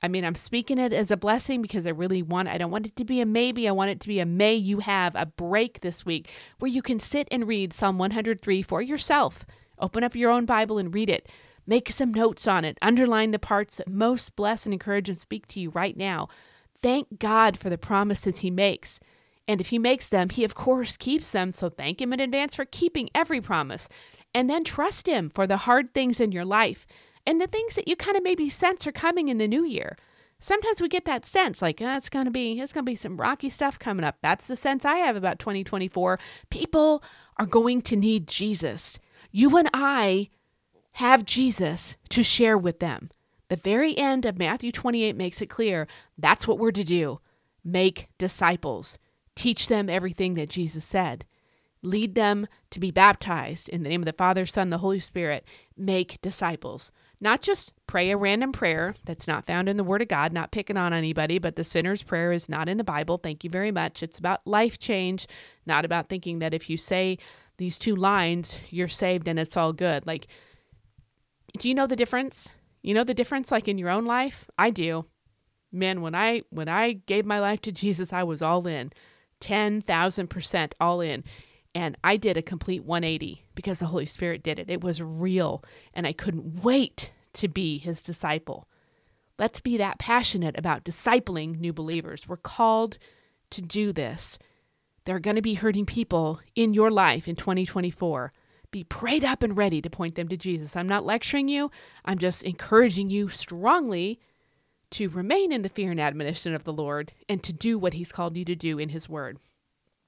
I 0.00 0.06
mean, 0.06 0.24
I'm 0.24 0.36
speaking 0.36 0.78
it 0.78 0.92
as 0.92 1.10
a 1.10 1.16
blessing 1.16 1.62
because 1.62 1.84
I 1.84 1.90
really 1.90 2.22
want 2.22 2.46
I 2.46 2.58
don't 2.58 2.70
want 2.70 2.86
it 2.86 2.94
to 2.94 3.04
be 3.04 3.20
a 3.20 3.26
maybe. 3.26 3.66
I 3.66 3.72
want 3.72 3.90
it 3.90 3.98
to 4.02 4.08
be 4.08 4.20
a 4.20 4.26
may 4.26 4.54
you 4.54 4.78
have 4.78 5.16
a 5.16 5.26
break 5.26 5.80
this 5.80 6.06
week 6.06 6.30
where 6.60 6.70
you 6.70 6.80
can 6.80 7.00
sit 7.00 7.26
and 7.32 7.48
read 7.48 7.72
Psalm 7.72 7.98
103 7.98 8.62
for 8.62 8.80
yourself. 8.80 9.44
Open 9.80 10.04
up 10.04 10.14
your 10.14 10.30
own 10.30 10.46
Bible 10.46 10.78
and 10.78 10.94
read 10.94 11.10
it. 11.10 11.28
Make 11.66 11.90
some 11.90 12.12
notes 12.12 12.46
on 12.48 12.64
it. 12.64 12.78
Underline 12.82 13.30
the 13.30 13.38
parts 13.38 13.76
that 13.76 13.88
most 13.88 14.34
bless 14.36 14.66
and 14.66 14.72
encourage 14.72 15.08
and 15.08 15.18
speak 15.18 15.46
to 15.48 15.60
you 15.60 15.70
right 15.70 15.96
now. 15.96 16.28
Thank 16.80 17.18
God 17.18 17.58
for 17.58 17.70
the 17.70 17.78
promises 17.78 18.40
He 18.40 18.50
makes. 18.50 18.98
And 19.46 19.60
if 19.60 19.68
He 19.68 19.78
makes 19.78 20.08
them, 20.08 20.28
He 20.28 20.44
of 20.44 20.54
course 20.54 20.96
keeps 20.96 21.30
them. 21.30 21.52
So 21.52 21.68
thank 21.68 22.00
Him 22.00 22.12
in 22.12 22.20
advance 22.20 22.54
for 22.54 22.64
keeping 22.64 23.10
every 23.14 23.40
promise. 23.40 23.88
And 24.34 24.50
then 24.50 24.64
trust 24.64 25.06
Him 25.06 25.30
for 25.30 25.46
the 25.46 25.58
hard 25.58 25.94
things 25.94 26.20
in 26.20 26.32
your 26.32 26.44
life 26.44 26.86
and 27.26 27.40
the 27.40 27.46
things 27.46 27.76
that 27.76 27.88
you 27.88 27.96
kind 27.96 28.16
of 28.16 28.22
maybe 28.22 28.48
sense 28.48 28.86
are 28.86 28.92
coming 28.92 29.28
in 29.28 29.38
the 29.38 29.48
new 29.48 29.64
year. 29.64 29.96
Sometimes 30.40 30.80
we 30.80 30.88
get 30.88 31.04
that 31.04 31.24
sense 31.24 31.62
like 31.62 31.80
oh, 31.80 31.94
it's 31.94 32.08
going 32.08 32.24
to 32.24 32.30
be 32.32 32.58
it's 32.58 32.72
going 32.72 32.84
to 32.84 32.90
be 32.90 32.96
some 32.96 33.16
rocky 33.16 33.48
stuff 33.48 33.78
coming 33.78 34.04
up. 34.04 34.16
That's 34.22 34.48
the 34.48 34.56
sense 34.56 34.84
I 34.84 34.96
have 34.96 35.14
about 35.14 35.38
2024. 35.38 36.18
People 36.50 37.02
are 37.36 37.46
going 37.46 37.80
to 37.82 37.96
need 37.96 38.26
Jesus. 38.26 38.98
You 39.30 39.56
and 39.56 39.70
I 39.72 40.30
have 40.92 41.24
Jesus 41.24 41.96
to 42.10 42.22
share 42.22 42.58
with 42.58 42.78
them. 42.78 43.10
The 43.48 43.56
very 43.56 43.96
end 43.96 44.24
of 44.24 44.38
Matthew 44.38 44.72
28 44.72 45.16
makes 45.16 45.42
it 45.42 45.50
clear 45.50 45.86
that's 46.16 46.46
what 46.46 46.58
we're 46.58 46.72
to 46.72 46.84
do 46.84 47.20
make 47.64 48.08
disciples, 48.18 48.98
teach 49.36 49.68
them 49.68 49.88
everything 49.88 50.34
that 50.34 50.48
Jesus 50.48 50.84
said, 50.84 51.24
lead 51.80 52.14
them 52.14 52.46
to 52.70 52.80
be 52.80 52.90
baptized 52.90 53.68
in 53.68 53.82
the 53.82 53.88
name 53.88 54.00
of 54.02 54.06
the 54.06 54.12
Father, 54.12 54.46
Son, 54.46 54.70
the 54.70 54.78
Holy 54.78 54.98
Spirit, 54.98 55.44
make 55.76 56.20
disciples. 56.22 56.90
Not 57.20 57.40
just 57.40 57.72
pray 57.86 58.10
a 58.10 58.16
random 58.16 58.50
prayer 58.50 58.94
that's 59.04 59.28
not 59.28 59.46
found 59.46 59.68
in 59.68 59.76
the 59.76 59.84
Word 59.84 60.02
of 60.02 60.08
God, 60.08 60.32
not 60.32 60.50
picking 60.50 60.76
on 60.76 60.92
anybody, 60.92 61.38
but 61.38 61.54
the 61.54 61.62
sinner's 61.62 62.02
prayer 62.02 62.32
is 62.32 62.48
not 62.48 62.68
in 62.68 62.78
the 62.78 62.84
Bible. 62.84 63.16
Thank 63.16 63.44
you 63.44 63.50
very 63.50 63.70
much. 63.70 64.02
It's 64.02 64.18
about 64.18 64.44
life 64.44 64.76
change, 64.76 65.28
not 65.64 65.84
about 65.84 66.08
thinking 66.08 66.40
that 66.40 66.54
if 66.54 66.68
you 66.68 66.76
say 66.76 67.18
these 67.58 67.78
two 67.78 67.94
lines, 67.94 68.58
you're 68.70 68.88
saved 68.88 69.28
and 69.28 69.38
it's 69.38 69.56
all 69.56 69.72
good. 69.72 70.04
Like, 70.04 70.26
do 71.58 71.68
you 71.68 71.74
know 71.74 71.86
the 71.86 71.96
difference? 71.96 72.48
You 72.82 72.94
know 72.94 73.04
the 73.04 73.14
difference 73.14 73.50
like 73.50 73.68
in 73.68 73.78
your 73.78 73.90
own 73.90 74.04
life? 74.04 74.50
I 74.58 74.70
do. 74.70 75.06
Man, 75.70 76.02
when 76.02 76.14
I 76.14 76.42
when 76.50 76.68
I 76.68 76.92
gave 76.92 77.24
my 77.24 77.40
life 77.40 77.60
to 77.62 77.72
Jesus, 77.72 78.12
I 78.12 78.22
was 78.22 78.42
all 78.42 78.66
in. 78.66 78.92
10,000% 79.40 80.72
all 80.80 81.00
in. 81.00 81.24
And 81.74 81.96
I 82.04 82.16
did 82.16 82.36
a 82.36 82.42
complete 82.42 82.84
180 82.84 83.44
because 83.54 83.80
the 83.80 83.86
Holy 83.86 84.06
Spirit 84.06 84.42
did 84.42 84.58
it. 84.58 84.70
It 84.70 84.84
was 84.84 85.02
real, 85.02 85.64
and 85.94 86.06
I 86.06 86.12
couldn't 86.12 86.62
wait 86.62 87.12
to 87.34 87.48
be 87.48 87.78
his 87.78 88.02
disciple. 88.02 88.68
Let's 89.38 89.60
be 89.60 89.76
that 89.78 89.98
passionate 89.98 90.56
about 90.58 90.84
discipling 90.84 91.58
new 91.58 91.72
believers. 91.72 92.28
We're 92.28 92.36
called 92.36 92.98
to 93.50 93.62
do 93.62 93.92
this. 93.92 94.38
There 95.04 95.16
are 95.16 95.20
going 95.20 95.36
to 95.36 95.42
be 95.42 95.54
hurting 95.54 95.86
people 95.86 96.40
in 96.54 96.74
your 96.74 96.90
life 96.90 97.26
in 97.26 97.36
2024 97.36 98.32
be 98.72 98.82
prayed 98.82 99.22
up 99.22 99.44
and 99.44 99.56
ready 99.56 99.80
to 99.80 99.90
point 99.90 100.16
them 100.16 100.26
to 100.28 100.36
Jesus. 100.36 100.74
I'm 100.74 100.88
not 100.88 101.04
lecturing 101.04 101.48
you, 101.48 101.70
I'm 102.04 102.18
just 102.18 102.42
encouraging 102.42 103.10
you 103.10 103.28
strongly 103.28 104.18
to 104.92 105.08
remain 105.08 105.52
in 105.52 105.62
the 105.62 105.68
fear 105.68 105.90
and 105.90 106.00
admonition 106.00 106.54
of 106.54 106.64
the 106.64 106.72
Lord 106.72 107.12
and 107.28 107.42
to 107.44 107.52
do 107.52 107.78
what 107.78 107.94
He's 107.94 108.12
called 108.12 108.36
you 108.36 108.44
to 108.46 108.56
do 108.56 108.78
in 108.78 108.88
His 108.88 109.08
Word. 109.08 109.38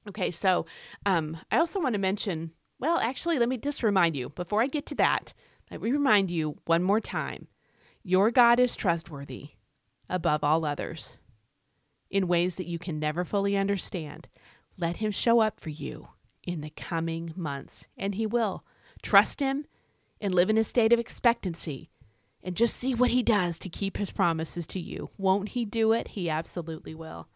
Okay, 0.09 0.31
so 0.31 0.67
um, 1.07 1.39
I 1.51 1.59
also 1.59 1.81
want 1.81 1.95
to 1.95 1.99
mention, 1.99 2.51
well, 2.79 2.99
actually, 2.99 3.39
let 3.39 3.49
me 3.49 3.57
just 3.57 3.83
remind 3.83 4.17
you 4.17 4.31
before 4.31 4.61
I 4.61 4.67
get 4.67 4.85
to 4.87 4.95
that, 4.97 5.33
let 5.71 5.81
me 5.81 5.93
remind 5.93 6.31
you 6.31 6.59
one 6.67 6.83
more 6.83 7.01
time 7.01 7.47
your 8.03 8.31
God 8.31 8.61
is 8.61 8.77
trustworthy 8.77 9.51
above 10.11 10.45
all 10.45 10.67
others 10.67 11.17
in 12.11 12.29
ways 12.29 12.57
that 12.57 12.67
you 12.67 12.79
can 12.79 12.99
never 12.99 13.25
fully 13.25 13.57
understand. 13.57 14.29
Let 14.77 14.97
Him 14.97 15.11
show 15.11 15.41
up 15.41 15.59
for 15.61 15.71
you 15.71 16.09
in 16.47 16.61
the 16.61 16.71
coming 16.71 17.33
months, 17.37 17.87
and 17.97 18.15
He 18.15 18.27
will. 18.27 18.65
Trust 19.03 19.41
Him 19.41 19.67
and 20.21 20.35
live 20.35 20.51
in 20.51 20.59
a 20.59 20.65
state 20.65 20.93
of 20.93 20.99
expectancy 20.99 21.91
and 22.43 22.57
just 22.57 22.77
see 22.77 22.95
what 22.95 23.11
He 23.11 23.23
does 23.23 23.59
to 23.59 23.69
keep 23.69 23.97
His 23.97 24.11
promises 24.11 24.67
to 24.69 24.81
you. 24.81 25.11
Won't 25.19 25.51
He 25.51 25.65
do 25.65 25.93
it? 25.93 26.09
He 26.09 26.31
absolutely 26.31 26.95
will. 26.95 27.29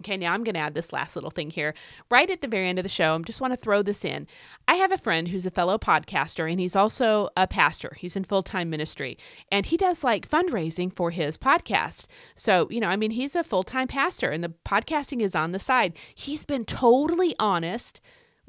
Okay, 0.00 0.16
now 0.16 0.32
I'm 0.32 0.44
going 0.44 0.54
to 0.54 0.60
add 0.60 0.74
this 0.74 0.94
last 0.94 1.14
little 1.14 1.30
thing 1.30 1.50
here. 1.50 1.74
Right 2.10 2.30
at 2.30 2.40
the 2.40 2.48
very 2.48 2.68
end 2.68 2.78
of 2.78 2.84
the 2.84 2.88
show, 2.88 3.14
I 3.14 3.18
just 3.18 3.40
want 3.40 3.52
to 3.52 3.56
throw 3.58 3.82
this 3.82 4.02
in. 4.02 4.26
I 4.66 4.76
have 4.76 4.92
a 4.92 4.98
friend 4.98 5.28
who's 5.28 5.44
a 5.44 5.50
fellow 5.50 5.76
podcaster 5.76 6.50
and 6.50 6.58
he's 6.58 6.74
also 6.74 7.28
a 7.36 7.46
pastor. 7.46 7.94
He's 7.98 8.16
in 8.16 8.24
full 8.24 8.42
time 8.42 8.70
ministry 8.70 9.18
and 9.52 9.66
he 9.66 9.76
does 9.76 10.02
like 10.02 10.28
fundraising 10.28 10.94
for 10.94 11.10
his 11.10 11.36
podcast. 11.36 12.06
So, 12.34 12.66
you 12.70 12.80
know, 12.80 12.88
I 12.88 12.96
mean, 12.96 13.10
he's 13.10 13.36
a 13.36 13.44
full 13.44 13.62
time 13.62 13.88
pastor 13.88 14.30
and 14.30 14.42
the 14.42 14.54
podcasting 14.64 15.20
is 15.20 15.34
on 15.34 15.52
the 15.52 15.58
side. 15.58 15.92
He's 16.14 16.44
been 16.44 16.64
totally 16.64 17.34
honest 17.38 18.00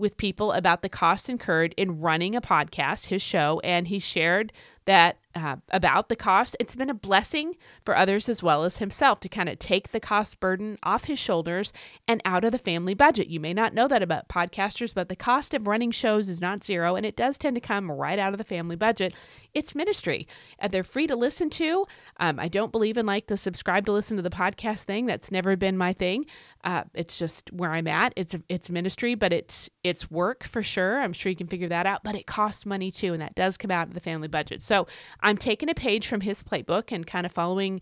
with 0.02 0.18
people 0.18 0.52
about 0.52 0.82
the 0.82 0.90
costs 0.90 1.30
incurred 1.30 1.74
in 1.78 2.02
running 2.02 2.36
a 2.36 2.42
podcast, 2.42 3.06
his 3.06 3.22
show, 3.22 3.62
and 3.64 3.88
he 3.88 4.00
shared 4.00 4.52
that 4.86 5.18
uh, 5.36 5.58
about 5.70 6.10
the 6.10 6.16
cost. 6.16 6.56
It's 6.60 6.76
been 6.76 6.90
a 6.90 6.96
blessing 6.96 7.56
for 7.86 7.96
others 7.96 8.30
as 8.30 8.44
well 8.44 8.64
as 8.64 8.78
himself 8.78 9.20
to 9.22 9.30
kind 9.30 9.50
of 9.50 9.60
take 9.60 9.92
the 9.92 10.00
cost 10.00 10.40
burden 10.40 10.78
off 10.84 11.06
his 11.06 11.20
shoulders 11.20 11.74
and 12.08 12.22
out 12.26 12.44
of 12.44 12.52
the 12.52 12.58
family 12.58 12.94
budget. 12.94 13.28
You 13.28 13.40
may 13.40 13.54
not 13.54 13.74
know 13.74 13.88
that 13.88 14.04
about 14.04 14.30
podcasters, 14.30 14.94
but 14.94 15.10
the 15.10 15.16
cost 15.16 15.54
of 15.54 15.68
running 15.68 15.92
shows 15.92 16.30
is 16.30 16.42
not 16.42 16.64
zero, 16.64 16.96
and 16.96 17.06
it 17.06 17.16
does 17.16 17.38
tend 17.38 17.56
to 17.56 17.62
come 17.62 17.92
right 17.92 18.20
out 18.20 18.34
of 18.34 18.38
the 18.38 18.44
family 18.44 18.76
budget. 18.76 19.14
It's 19.54 19.76
ministry, 19.76 20.28
and 20.60 20.72
they're 20.72 20.84
free 20.84 21.08
to 21.08 21.16
listen 21.16 21.50
to. 21.52 21.86
Um, 22.18 22.40
I 22.40 22.48
don't 22.48 22.72
believe 22.72 22.98
in 22.98 23.06
like 23.06 23.28
the 23.28 23.38
subscribe 23.38 23.86
to 23.86 23.92
listen 23.92 24.18
to 24.18 24.24
the 24.24 24.30
podcast 24.30 24.84
thing. 24.84 25.06
That's 25.06 25.32
never 25.32 25.56
been 25.56 25.78
my 25.78 25.94
thing. 25.94 26.26
Uh, 26.64 26.84
it's 26.94 27.18
just 27.18 27.52
where 27.52 27.72
I'm 27.72 27.88
at. 27.88 28.14
It's 28.16 28.36
it's 28.48 28.70
ministry, 28.70 29.16
but 29.16 29.34
it's 29.34 29.70
it's 29.84 30.10
work 30.10 30.44
for 30.44 30.64
sure. 30.64 31.02
I'm 31.02 31.14
sure 31.14 31.30
you 31.30 31.36
can 31.36 31.48
figure 31.48 31.68
that 31.70 31.86
out, 31.86 32.04
but 32.04 32.16
it 32.16 32.28
costs 32.28 32.66
money 32.66 32.92
too, 32.92 33.14
and 33.14 33.22
that 33.22 33.36
does 33.36 33.58
come 33.58 33.72
out 33.72 33.88
of 33.88 33.94
the 33.94 34.00
family 34.00 34.28
budget. 34.28 34.62
So 34.62 34.88
I'm 35.24 35.38
taking 35.38 35.70
a 35.70 35.74
page 35.74 36.08
from 36.08 36.22
his 36.22 36.44
playbook 36.44 36.92
and 36.92 37.06
kind 37.06 37.26
of 37.26 37.32
following 37.32 37.82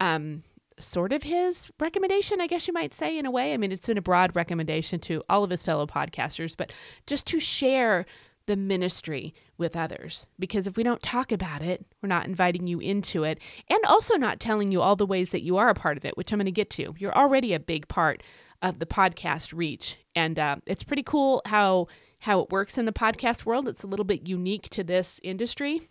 um, 0.00 0.42
sort 0.78 1.12
of 1.12 1.22
his 1.22 1.70
recommendation, 1.78 2.40
I 2.40 2.46
guess 2.46 2.66
you 2.66 2.72
might 2.72 2.94
say, 2.94 3.18
in 3.18 3.26
a 3.26 3.30
way. 3.30 3.52
I 3.52 3.56
mean, 3.56 3.72
it's 3.72 3.86
been 3.86 3.98
a 3.98 4.02
broad 4.02 4.34
recommendation 4.34 5.00
to 5.00 5.22
all 5.28 5.44
of 5.44 5.50
his 5.50 5.64
fellow 5.64 5.86
podcasters, 5.86 6.56
but 6.56 6.72
just 7.06 7.26
to 7.28 7.40
share 7.40 8.06
the 8.46 8.56
ministry 8.56 9.34
with 9.58 9.76
others. 9.76 10.26
Because 10.38 10.66
if 10.66 10.76
we 10.76 10.82
don't 10.82 11.02
talk 11.02 11.30
about 11.30 11.62
it, 11.62 11.86
we're 12.02 12.08
not 12.08 12.26
inviting 12.26 12.66
you 12.66 12.80
into 12.80 13.22
it 13.22 13.38
and 13.68 13.78
also 13.84 14.16
not 14.16 14.40
telling 14.40 14.72
you 14.72 14.82
all 14.82 14.96
the 14.96 15.06
ways 15.06 15.30
that 15.32 15.42
you 15.42 15.56
are 15.56 15.68
a 15.68 15.74
part 15.74 15.96
of 15.96 16.04
it, 16.04 16.16
which 16.16 16.32
I'm 16.32 16.38
going 16.38 16.46
to 16.46 16.50
get 16.50 16.70
to. 16.70 16.94
You're 16.98 17.16
already 17.16 17.52
a 17.52 17.60
big 17.60 17.86
part 17.86 18.22
of 18.62 18.78
the 18.78 18.86
podcast 18.86 19.52
reach. 19.54 19.98
And 20.16 20.38
uh, 20.38 20.56
it's 20.66 20.82
pretty 20.82 21.02
cool 21.02 21.42
how 21.46 21.86
how 22.24 22.40
it 22.40 22.50
works 22.50 22.76
in 22.76 22.84
the 22.84 22.92
podcast 22.92 23.46
world. 23.46 23.66
It's 23.66 23.82
a 23.82 23.86
little 23.86 24.04
bit 24.04 24.28
unique 24.28 24.68
to 24.70 24.84
this 24.84 25.20
industry. 25.22 25.88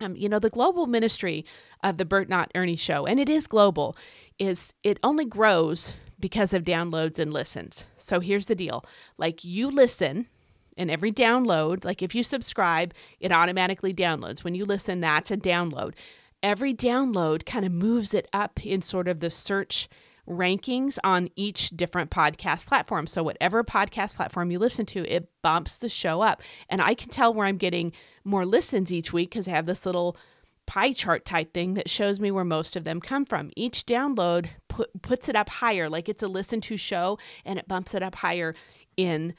Um, 0.00 0.14
you 0.16 0.28
know, 0.28 0.38
the 0.38 0.50
global 0.50 0.86
ministry 0.86 1.44
of 1.82 1.96
the 1.96 2.04
Burt 2.04 2.28
Not 2.28 2.50
Ernie 2.54 2.76
show, 2.76 3.06
and 3.06 3.18
it 3.18 3.28
is 3.28 3.46
global, 3.46 3.96
is 4.38 4.74
it 4.82 4.98
only 5.02 5.24
grows 5.24 5.94
because 6.18 6.52
of 6.52 6.64
downloads 6.64 7.18
and 7.18 7.32
listens. 7.32 7.84
So 7.96 8.20
here's 8.20 8.46
the 8.46 8.54
deal 8.54 8.84
like 9.18 9.44
you 9.44 9.70
listen 9.70 10.26
and 10.76 10.90
every 10.90 11.12
download, 11.12 11.84
like 11.84 12.02
if 12.02 12.14
you 12.14 12.22
subscribe, 12.22 12.92
it 13.20 13.32
automatically 13.32 13.94
downloads. 13.94 14.44
When 14.44 14.54
you 14.54 14.64
listen, 14.64 15.00
that's 15.00 15.30
a 15.30 15.36
download. 15.36 15.94
Every 16.42 16.74
download 16.74 17.46
kind 17.46 17.64
of 17.64 17.72
moves 17.72 18.12
it 18.12 18.28
up 18.32 18.64
in 18.64 18.82
sort 18.82 19.08
of 19.08 19.20
the 19.20 19.30
search 19.30 19.88
rankings 20.28 20.98
on 21.04 21.28
each 21.36 21.70
different 21.70 22.10
podcast 22.10 22.66
platform. 22.66 23.06
So, 23.06 23.22
whatever 23.22 23.64
podcast 23.64 24.16
platform 24.16 24.50
you 24.50 24.58
listen 24.58 24.86
to, 24.86 25.04
it 25.06 25.28
bumps 25.42 25.76
the 25.76 25.88
show 25.88 26.22
up. 26.22 26.42
And 26.68 26.80
I 26.80 26.94
can 26.94 27.10
tell 27.10 27.32
where 27.32 27.46
I'm 27.46 27.56
getting 27.56 27.92
more 28.24 28.44
listens 28.44 28.92
each 28.92 29.12
week 29.12 29.30
because 29.30 29.48
I 29.48 29.52
have 29.52 29.66
this 29.66 29.86
little 29.86 30.16
pie 30.66 30.92
chart 30.92 31.24
type 31.24 31.54
thing 31.54 31.74
that 31.74 31.88
shows 31.88 32.18
me 32.18 32.30
where 32.30 32.44
most 32.44 32.76
of 32.76 32.84
them 32.84 33.00
come 33.00 33.24
from. 33.24 33.50
Each 33.56 33.86
download 33.86 34.48
put, 34.68 35.02
puts 35.02 35.28
it 35.28 35.36
up 35.36 35.48
higher, 35.48 35.88
like 35.88 36.08
it's 36.08 36.22
a 36.22 36.28
listen 36.28 36.60
to 36.62 36.76
show, 36.76 37.18
and 37.44 37.58
it 37.58 37.68
bumps 37.68 37.94
it 37.94 38.02
up 38.02 38.16
higher 38.16 38.54
in 38.96 39.34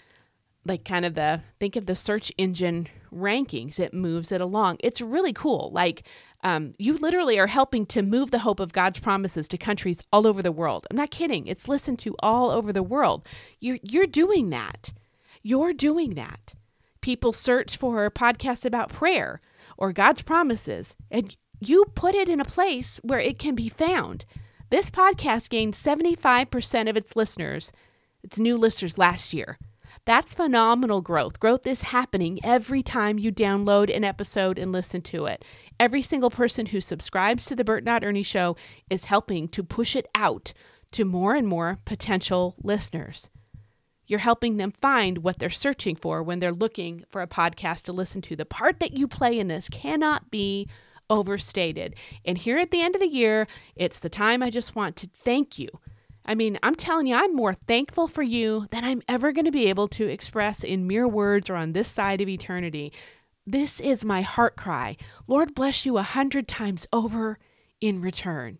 like 0.67 0.83
kind 0.83 1.05
of 1.05 1.13
the 1.13 1.41
think 1.59 1.75
of 1.75 1.85
the 1.85 1.95
search 1.95 2.31
engine 2.37 2.87
rankings 3.11 3.79
it 3.79 3.93
moves 3.93 4.31
it 4.31 4.41
along 4.41 4.75
it's 4.81 4.99
really 4.99 5.31
cool 5.31 5.71
like 5.73 6.03
um, 6.43 6.73
you 6.77 6.97
literally 6.97 7.39
are 7.39 7.47
helping 7.47 7.85
to 7.87 8.01
move 8.01 8.31
the 8.31 8.39
hope 8.39 8.59
of 8.59 8.73
god's 8.73 8.99
promises 8.99 9.47
to 9.47 9.57
countries 9.57 10.03
all 10.11 10.27
over 10.27 10.41
the 10.41 10.51
world. 10.51 10.85
I'm 10.89 10.97
not 10.97 11.11
kidding. 11.11 11.47
It's 11.47 11.67
listened 11.67 11.99
to 11.99 12.15
all 12.19 12.51
over 12.51 12.71
the 12.71 12.83
world. 12.83 13.27
You're, 13.59 13.79
you're 13.81 14.07
doing 14.07 14.49
that. 14.51 14.93
You're 15.41 15.73
doing 15.73 16.15
that. 16.15 16.53
People 17.01 17.33
search 17.33 17.77
for 17.77 18.05
a 18.05 18.11
podcast 18.11 18.65
about 18.65 18.89
prayer 18.89 19.41
or 19.77 19.93
god's 19.93 20.21
promises 20.21 20.95
and 21.09 21.35
you 21.59 21.85
put 21.95 22.13
it 22.13 22.29
in 22.29 22.39
a 22.39 22.45
place 22.45 22.99
where 23.03 23.19
it 23.19 23.39
can 23.39 23.55
be 23.55 23.69
found. 23.69 24.25
This 24.69 24.91
podcast 24.91 25.49
gained 25.49 25.73
75% 25.73 26.89
of 26.89 26.97
its 26.97 27.15
listeners 27.15 27.71
its 28.23 28.37
new 28.37 28.57
listeners 28.57 28.97
last 28.97 29.33
year 29.33 29.57
that's 30.07 30.33
phenomenal 30.33 31.01
growth. 31.01 31.37
Growth 31.37 31.67
is 31.67 31.81
happening 31.81 32.39
every 32.41 32.81
time 32.81 33.19
you 33.19 33.29
download 33.29 33.93
an 33.93 34.05
episode 34.05 34.57
and 34.57 34.71
listen 34.71 35.01
to 35.01 35.25
it. 35.25 35.43
Every 35.77 36.01
single 36.01 36.29
person 36.29 36.67
who 36.67 36.79
subscribes 36.79 37.43
to 37.43 37.57
the 37.57 37.65
Burt 37.65 37.83
Not 37.83 38.05
Ernie 38.05 38.23
Show 38.23 38.55
is 38.89 39.05
helping 39.05 39.49
to 39.49 39.63
push 39.63 39.97
it 39.97 40.07
out 40.15 40.53
to 40.93 41.03
more 41.03 41.35
and 41.35 41.45
more 41.45 41.79
potential 41.83 42.55
listeners. 42.63 43.29
You're 44.05 44.19
helping 44.19 44.55
them 44.55 44.71
find 44.71 45.17
what 45.17 45.39
they're 45.39 45.49
searching 45.49 45.97
for 45.97 46.23
when 46.23 46.39
they're 46.39 46.53
looking 46.53 47.03
for 47.09 47.21
a 47.21 47.27
podcast 47.27 47.83
to 47.83 47.91
listen 47.91 48.21
to. 48.21 48.37
The 48.37 48.45
part 48.45 48.79
that 48.79 48.93
you 48.93 49.09
play 49.09 49.37
in 49.37 49.49
this 49.49 49.67
cannot 49.67 50.31
be 50.31 50.69
overstated. 51.09 51.95
And 52.23 52.37
here 52.37 52.57
at 52.57 52.71
the 52.71 52.81
end 52.81 52.95
of 52.95 53.01
the 53.01 53.09
year, 53.09 53.45
it's 53.75 53.99
the 53.99 54.07
time 54.07 54.41
I 54.41 54.51
just 54.51 54.73
want 54.73 54.95
to 54.95 55.09
thank 55.13 55.59
you 55.59 55.67
I 56.27 56.35
mean, 56.35 56.59
I'm 56.61 56.75
telling 56.75 57.07
you, 57.07 57.15
I'm 57.15 57.33
more 57.33 57.53
thankful 57.53 58.07
for 58.09 58.21
you 58.21 58.67
than 58.71 58.83
I'm 58.83 59.01
ever 59.07 59.31
going 59.31 59.45
to 59.45 59.51
be 59.51 59.67
able 59.67 59.87
to 59.89 60.07
express 60.07 60.63
in 60.63 60.85
mere 60.85 61.07
words 61.07 61.49
or 61.49 61.55
on 61.55 61.71
this 61.71 61.87
side 61.87 62.19
of 62.19 62.27
eternity. 62.27 62.91
This 63.45 63.79
is 63.79 64.03
my 64.03 64.23
heart 64.23 64.57
cry. 64.57 64.97
Lord 65.25 65.55
bless 65.55 65.85
you 65.85 65.97
a 65.97 66.03
hundred 66.03 66.49
times 66.49 66.85
over 66.91 67.39
in 67.79 68.01
return. 68.01 68.59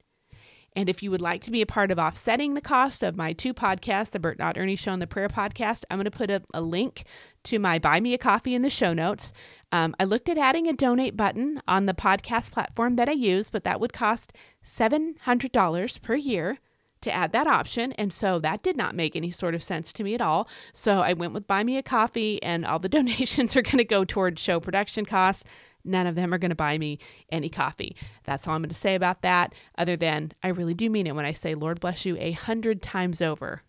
And 0.78 0.88
if 0.88 1.02
you 1.04 1.12
would 1.12 1.22
like 1.22 1.42
to 1.42 1.52
be 1.52 1.62
a 1.62 1.66
part 1.66 1.92
of 1.92 1.98
offsetting 1.98 2.54
the 2.54 2.62
cost 2.62 3.04
of 3.04 3.18
my 3.18 3.34
two 3.34 3.54
podcasts, 3.54 4.12
the 4.12 4.20
Burt 4.20 4.38
Not 4.38 4.58
Ernie 4.58 4.76
Show 4.76 4.94
and 4.94 5.02
the 5.02 5.08
Prayer 5.08 5.28
Podcast, 5.28 5.84
I'm 5.90 5.98
going 5.98 6.06
to 6.06 6.12
put 6.12 6.30
a, 6.30 6.44
a 6.54 6.62
link 6.62 7.04
to 7.46 7.58
my 7.58 7.80
Buy 7.80 8.00
Me 8.00 8.14
a 8.14 8.18
Coffee 8.18 8.54
in 8.54 8.62
the 8.62 8.70
show 8.70 8.94
notes. 8.94 9.34
Um, 9.72 9.96
I 10.00 10.04
looked 10.04 10.30
at 10.30 10.38
adding 10.38 10.68
a 10.68 10.74
donate 10.74 11.18
button 11.18 11.62
on 11.68 11.88
the 11.88 11.96
podcast 11.96 12.52
platform 12.52 12.96
that 12.96 13.10
I 13.10 13.14
use, 13.14 13.50
but 13.50 13.64
that 13.64 13.82
would 13.82 13.92
cost 13.92 14.32
$700 14.64 16.02
per 16.02 16.16
year 16.16 16.60
to 17.02 17.12
add 17.12 17.32
that 17.32 17.48
option. 17.48 17.92
And 17.94 18.14
so 18.14 18.40
that 18.40 18.64
did 18.64 18.78
not 18.78 18.96
make 18.96 19.16
any 19.16 19.32
sort 19.32 19.56
of 19.56 19.64
sense 19.64 19.94
to 19.94 20.04
me 20.04 20.16
at 20.16 20.22
all. 20.22 20.48
So 20.74 21.02
I 21.02 21.14
went 21.14 21.34
with 21.34 21.48
Buy 21.48 21.64
Me 21.64 21.78
a 21.78 21.84
Coffee, 21.84 22.42
and 22.44 22.66
all 22.66 22.80
the 22.80 22.90
donations 22.98 23.56
are 23.56 23.62
going 23.62 23.78
to 23.78 23.84
go 23.84 24.04
toward 24.06 24.40
show 24.40 24.60
production 24.60 25.06
costs. 25.06 25.44
None 25.84 26.08
of 26.08 26.16
them 26.16 26.34
are 26.34 26.38
going 26.38 26.50
to 26.50 26.56
buy 26.56 26.78
me 26.78 27.00
any 27.32 27.50
coffee. 27.50 27.96
That's 28.26 28.48
all 28.48 28.56
I'm 28.56 28.62
going 28.62 28.70
to 28.70 28.76
say 28.76 28.96
about 28.96 29.22
that, 29.22 29.54
other 29.78 29.96
than 29.96 30.34
I 30.44 30.50
really 30.50 30.74
do 30.74 30.90
mean 30.90 31.08
it 31.08 31.16
when 31.16 31.26
I 31.26 31.32
say, 31.32 31.56
Lord 31.56 31.80
bless 31.80 32.06
you 32.06 32.18
a 32.20 32.32
hundred 32.32 32.82
times 32.82 33.22
over 33.22 33.62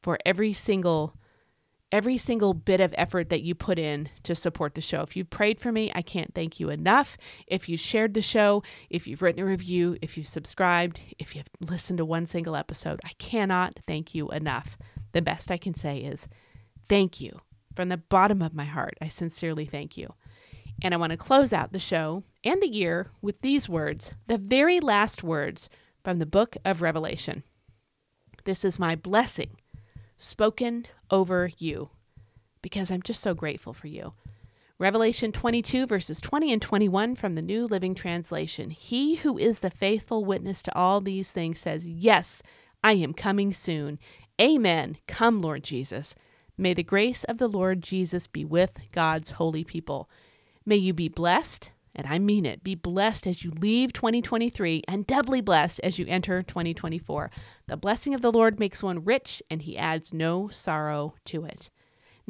for 0.00 0.18
every 0.24 0.54
single 0.54 1.14
every 1.92 2.16
single 2.16 2.54
bit 2.54 2.80
of 2.80 2.94
effort 2.96 3.28
that 3.30 3.42
you 3.42 3.54
put 3.54 3.78
in 3.78 4.08
to 4.22 4.34
support 4.34 4.74
the 4.74 4.80
show. 4.80 5.02
If 5.02 5.16
you've 5.16 5.30
prayed 5.30 5.60
for 5.60 5.72
me, 5.72 5.90
I 5.94 6.02
can't 6.02 6.34
thank 6.34 6.60
you 6.60 6.70
enough. 6.70 7.16
If 7.46 7.68
you 7.68 7.76
shared 7.76 8.14
the 8.14 8.22
show, 8.22 8.62
if 8.88 9.06
you've 9.06 9.22
written 9.22 9.42
a 9.42 9.46
review, 9.46 9.96
if 10.00 10.16
you've 10.16 10.28
subscribed, 10.28 11.00
if 11.18 11.34
you've 11.34 11.48
listened 11.60 11.98
to 11.98 12.04
one 12.04 12.26
single 12.26 12.56
episode, 12.56 13.00
I 13.04 13.10
cannot 13.18 13.80
thank 13.86 14.14
you 14.14 14.28
enough. 14.30 14.78
The 15.12 15.22
best 15.22 15.50
I 15.50 15.56
can 15.56 15.74
say 15.74 15.98
is 15.98 16.28
thank 16.88 17.20
you. 17.20 17.40
From 17.74 17.88
the 17.88 17.96
bottom 17.96 18.42
of 18.42 18.54
my 18.54 18.64
heart, 18.64 18.96
I 19.00 19.08
sincerely 19.08 19.64
thank 19.64 19.96
you. 19.96 20.14
And 20.82 20.94
I 20.94 20.96
want 20.96 21.10
to 21.10 21.16
close 21.16 21.52
out 21.52 21.72
the 21.72 21.78
show 21.78 22.24
and 22.42 22.62
the 22.62 22.68
year 22.68 23.10
with 23.20 23.40
these 23.42 23.68
words, 23.68 24.12
the 24.26 24.38
very 24.38 24.80
last 24.80 25.22
words 25.22 25.68
from 26.02 26.18
the 26.18 26.26
book 26.26 26.56
of 26.64 26.80
Revelation. 26.80 27.42
This 28.44 28.64
is 28.64 28.78
my 28.78 28.96
blessing 28.96 29.56
spoken 30.16 30.86
over 31.10 31.50
you 31.58 31.90
because 32.62 32.90
I'm 32.90 33.02
just 33.02 33.22
so 33.22 33.34
grateful 33.34 33.72
for 33.72 33.88
you. 33.88 34.12
Revelation 34.78 35.30
22, 35.30 35.86
verses 35.86 36.20
20 36.20 36.54
and 36.54 36.62
21 36.62 37.14
from 37.14 37.34
the 37.34 37.42
New 37.42 37.66
Living 37.66 37.94
Translation. 37.94 38.70
He 38.70 39.16
who 39.16 39.36
is 39.36 39.60
the 39.60 39.68
faithful 39.68 40.24
witness 40.24 40.62
to 40.62 40.74
all 40.74 41.02
these 41.02 41.32
things 41.32 41.58
says, 41.58 41.86
Yes, 41.86 42.42
I 42.82 42.94
am 42.94 43.12
coming 43.12 43.52
soon. 43.52 43.98
Amen. 44.40 44.96
Come, 45.06 45.42
Lord 45.42 45.64
Jesus. 45.64 46.14
May 46.56 46.72
the 46.72 46.82
grace 46.82 47.24
of 47.24 47.36
the 47.36 47.48
Lord 47.48 47.82
Jesus 47.82 48.26
be 48.26 48.44
with 48.44 48.80
God's 48.90 49.32
holy 49.32 49.64
people. 49.64 50.08
May 50.64 50.76
you 50.76 50.94
be 50.94 51.08
blessed 51.08 51.70
and 51.94 52.06
I 52.06 52.18
mean 52.18 52.46
it. 52.46 52.62
Be 52.62 52.74
blessed 52.74 53.26
as 53.26 53.44
you 53.44 53.50
leave 53.50 53.92
2023 53.92 54.82
and 54.86 55.06
doubly 55.06 55.40
blessed 55.40 55.80
as 55.80 55.98
you 55.98 56.06
enter 56.08 56.42
2024. 56.42 57.30
The 57.66 57.76
blessing 57.76 58.14
of 58.14 58.22
the 58.22 58.32
Lord 58.32 58.58
makes 58.58 58.82
one 58.82 59.04
rich, 59.04 59.42
and 59.50 59.62
he 59.62 59.76
adds 59.76 60.14
no 60.14 60.48
sorrow 60.48 61.14
to 61.26 61.44
it. 61.44 61.70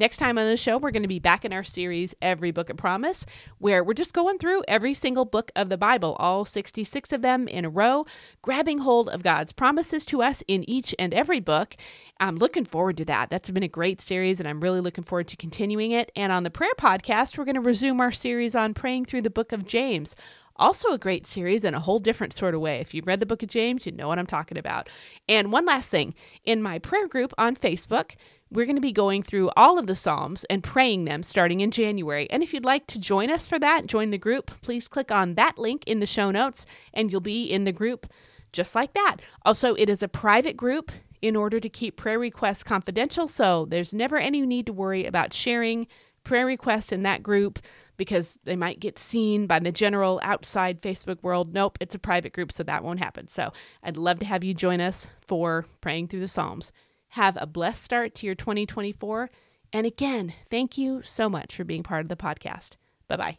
Next 0.01 0.17
time 0.17 0.39
on 0.39 0.47
the 0.47 0.57
show, 0.57 0.79
we're 0.79 0.93
going 0.93 1.03
to 1.03 1.09
be 1.09 1.19
back 1.19 1.45
in 1.45 1.53
our 1.53 1.63
series, 1.63 2.15
Every 2.23 2.53
Book 2.53 2.71
of 2.71 2.79
Promise, 2.79 3.27
where 3.59 3.85
we're 3.85 3.93
just 3.93 4.15
going 4.15 4.39
through 4.39 4.63
every 4.67 4.95
single 4.95 5.27
book 5.27 5.53
of 5.55 5.69
the 5.69 5.77
Bible, 5.77 6.17
all 6.19 6.47
66 6.47 7.13
of 7.13 7.21
them 7.21 7.47
in 7.47 7.67
a 7.67 7.69
row, 7.69 8.07
grabbing 8.41 8.79
hold 8.79 9.11
of 9.11 9.23
God's 9.23 9.53
promises 9.53 10.07
to 10.07 10.23
us 10.23 10.43
in 10.49 10.65
each 10.67 10.95
and 10.99 11.13
every 11.13 11.39
book. 11.39 11.77
I'm 12.19 12.37
looking 12.37 12.65
forward 12.65 12.97
to 12.97 13.05
that. 13.05 13.29
That's 13.29 13.51
been 13.51 13.63
a 13.63 13.69
great 13.69 14.01
series, 14.01 14.41
and 14.41 14.49
I'm 14.49 14.63
really 14.63 14.81
looking 14.81 15.05
forward 15.05 15.29
to 15.29 15.37
continuing 15.37 15.91
it. 15.91 16.11
And 16.17 16.33
on 16.33 16.45
the 16.45 16.51
prayer 16.51 16.73
podcast, 16.79 17.37
we're 17.37 17.45
going 17.45 17.55
to 17.57 17.61
resume 17.61 18.01
our 18.01 18.11
series 18.11 18.55
on 18.55 18.73
praying 18.73 19.05
through 19.05 19.21
the 19.21 19.29
book 19.29 19.53
of 19.53 19.67
James. 19.67 20.17
Also, 20.57 20.93
a 20.93 20.99
great 20.99 21.27
series 21.27 21.63
in 21.63 21.75
a 21.75 21.81
whole 21.81 21.99
different 21.99 22.33
sort 22.33 22.55
of 22.55 22.63
way. 22.63 22.81
If 22.81 22.95
you've 22.95 23.07
read 23.07 23.21
the 23.21 23.27
book 23.27 23.43
of 23.43 23.51
James, 23.51 23.85
you 23.85 23.93
know 23.93 24.09
what 24.09 24.19
I'm 24.19 24.27
talking 24.27 24.57
about. 24.57 24.89
And 25.29 25.53
one 25.53 25.67
last 25.67 25.91
thing 25.91 26.15
in 26.45 26.63
my 26.63 26.79
prayer 26.79 27.09
group 27.09 27.35
on 27.37 27.55
Facebook, 27.55 28.13
we're 28.51 28.67
going 28.67 28.77
to 28.77 28.83
be 28.83 28.93
going 28.93 29.23
through 29.23 29.51
all 29.57 29.79
of 29.79 29.87
the 29.87 29.95
Psalms 29.95 30.45
and 30.51 30.63
praying 30.63 31.05
them 31.05 31.23
starting 31.23 31.61
in 31.61 31.71
January. 31.71 32.29
And 32.31 32.43
if 32.43 32.53
you'd 32.53 32.65
like 32.65 32.87
to 32.89 32.99
join 32.99 33.31
us 33.31 33.47
for 33.47 33.59
that, 33.59 33.87
join 33.87 34.11
the 34.11 34.19
group, 34.19 34.51
please 34.61 34.89
click 34.89 35.13
on 35.13 35.35
that 35.35 35.59
link 35.59 35.85
in 35.87 36.01
the 36.01 36.07
show 36.07 36.31
notes 36.31 36.67
and 36.93 37.11
you'll 37.11 37.21
be 37.21 37.45
in 37.45 37.65
the 37.65 37.73
group 37.73 38.07
just 38.53 38.75
like 38.75 38.93
that. 38.95 39.17
Also, 39.45 39.75
it 39.75 39.89
is 39.89 40.03
a 40.03 40.09
private 40.09 40.57
group 40.57 40.91
in 41.23 41.37
order 41.37 41.61
to 41.61 41.69
keep 41.69 41.97
prayer 41.97 42.19
requests 42.19 42.63
confidential, 42.63 43.29
so 43.29 43.67
there's 43.67 43.93
never 43.93 44.19
any 44.19 44.41
need 44.47 44.67
to 44.67 44.73
worry 44.73 45.05
about 45.05 45.35
sharing 45.35 45.87
prayer 46.25 46.47
requests 46.47 46.93
in 46.93 47.03
that 47.03 47.23
group 47.23 47.59
because 47.97 48.39
they 48.45 48.57
might 48.57 48.81
get 48.81 48.99
seen 48.99 49.47
by 49.47 49.59
the 49.59 49.71
general 49.71 50.19
outside 50.23 50.81
Facebook 50.81 51.23
world. 51.23 51.53
Nope, 51.53 51.77
it's 51.81 51.95
a 51.95 51.99
private 51.99 52.33
group, 52.33 52.51
so 52.51 52.63
that 52.63 52.83
won't 52.83 52.99
happen. 52.99 53.29
So 53.29 53.53
I'd 53.83 53.99
love 53.99 54.19
to 54.21 54.27
have 54.27 54.43
you 54.43 54.55
join 54.55 54.81
us 54.81 55.09
for 55.21 55.67
praying 55.83 56.09
through 56.09 56.21
the 56.21 56.29
Psalms. 56.29 56.73
Have 57.11 57.37
a 57.41 57.47
blessed 57.47 57.83
start 57.83 58.15
to 58.17 58.27
your 58.27 58.35
2024. 58.35 59.31
And 59.73 59.87
again, 59.87 60.35
thank 60.51 60.77
you 60.79 61.03
so 61.03 61.29
much 61.29 61.57
for 61.57 61.65
being 61.65 61.83
part 61.83 62.03
of 62.03 62.09
the 62.09 62.17
podcast. 62.17 62.77
Bye 63.09 63.17
bye. 63.17 63.39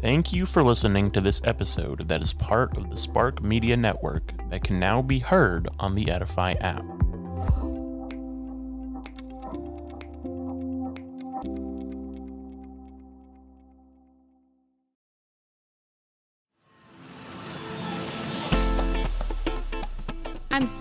Thank 0.00 0.32
you 0.32 0.46
for 0.46 0.62
listening 0.62 1.10
to 1.10 1.20
this 1.20 1.40
episode 1.44 2.06
that 2.08 2.22
is 2.22 2.32
part 2.32 2.76
of 2.76 2.88
the 2.88 2.96
Spark 2.96 3.42
Media 3.42 3.76
Network 3.76 4.32
that 4.50 4.62
can 4.62 4.78
now 4.78 5.02
be 5.02 5.18
heard 5.18 5.68
on 5.80 5.96
the 5.96 6.08
Edify 6.08 6.52
app. 6.60 6.84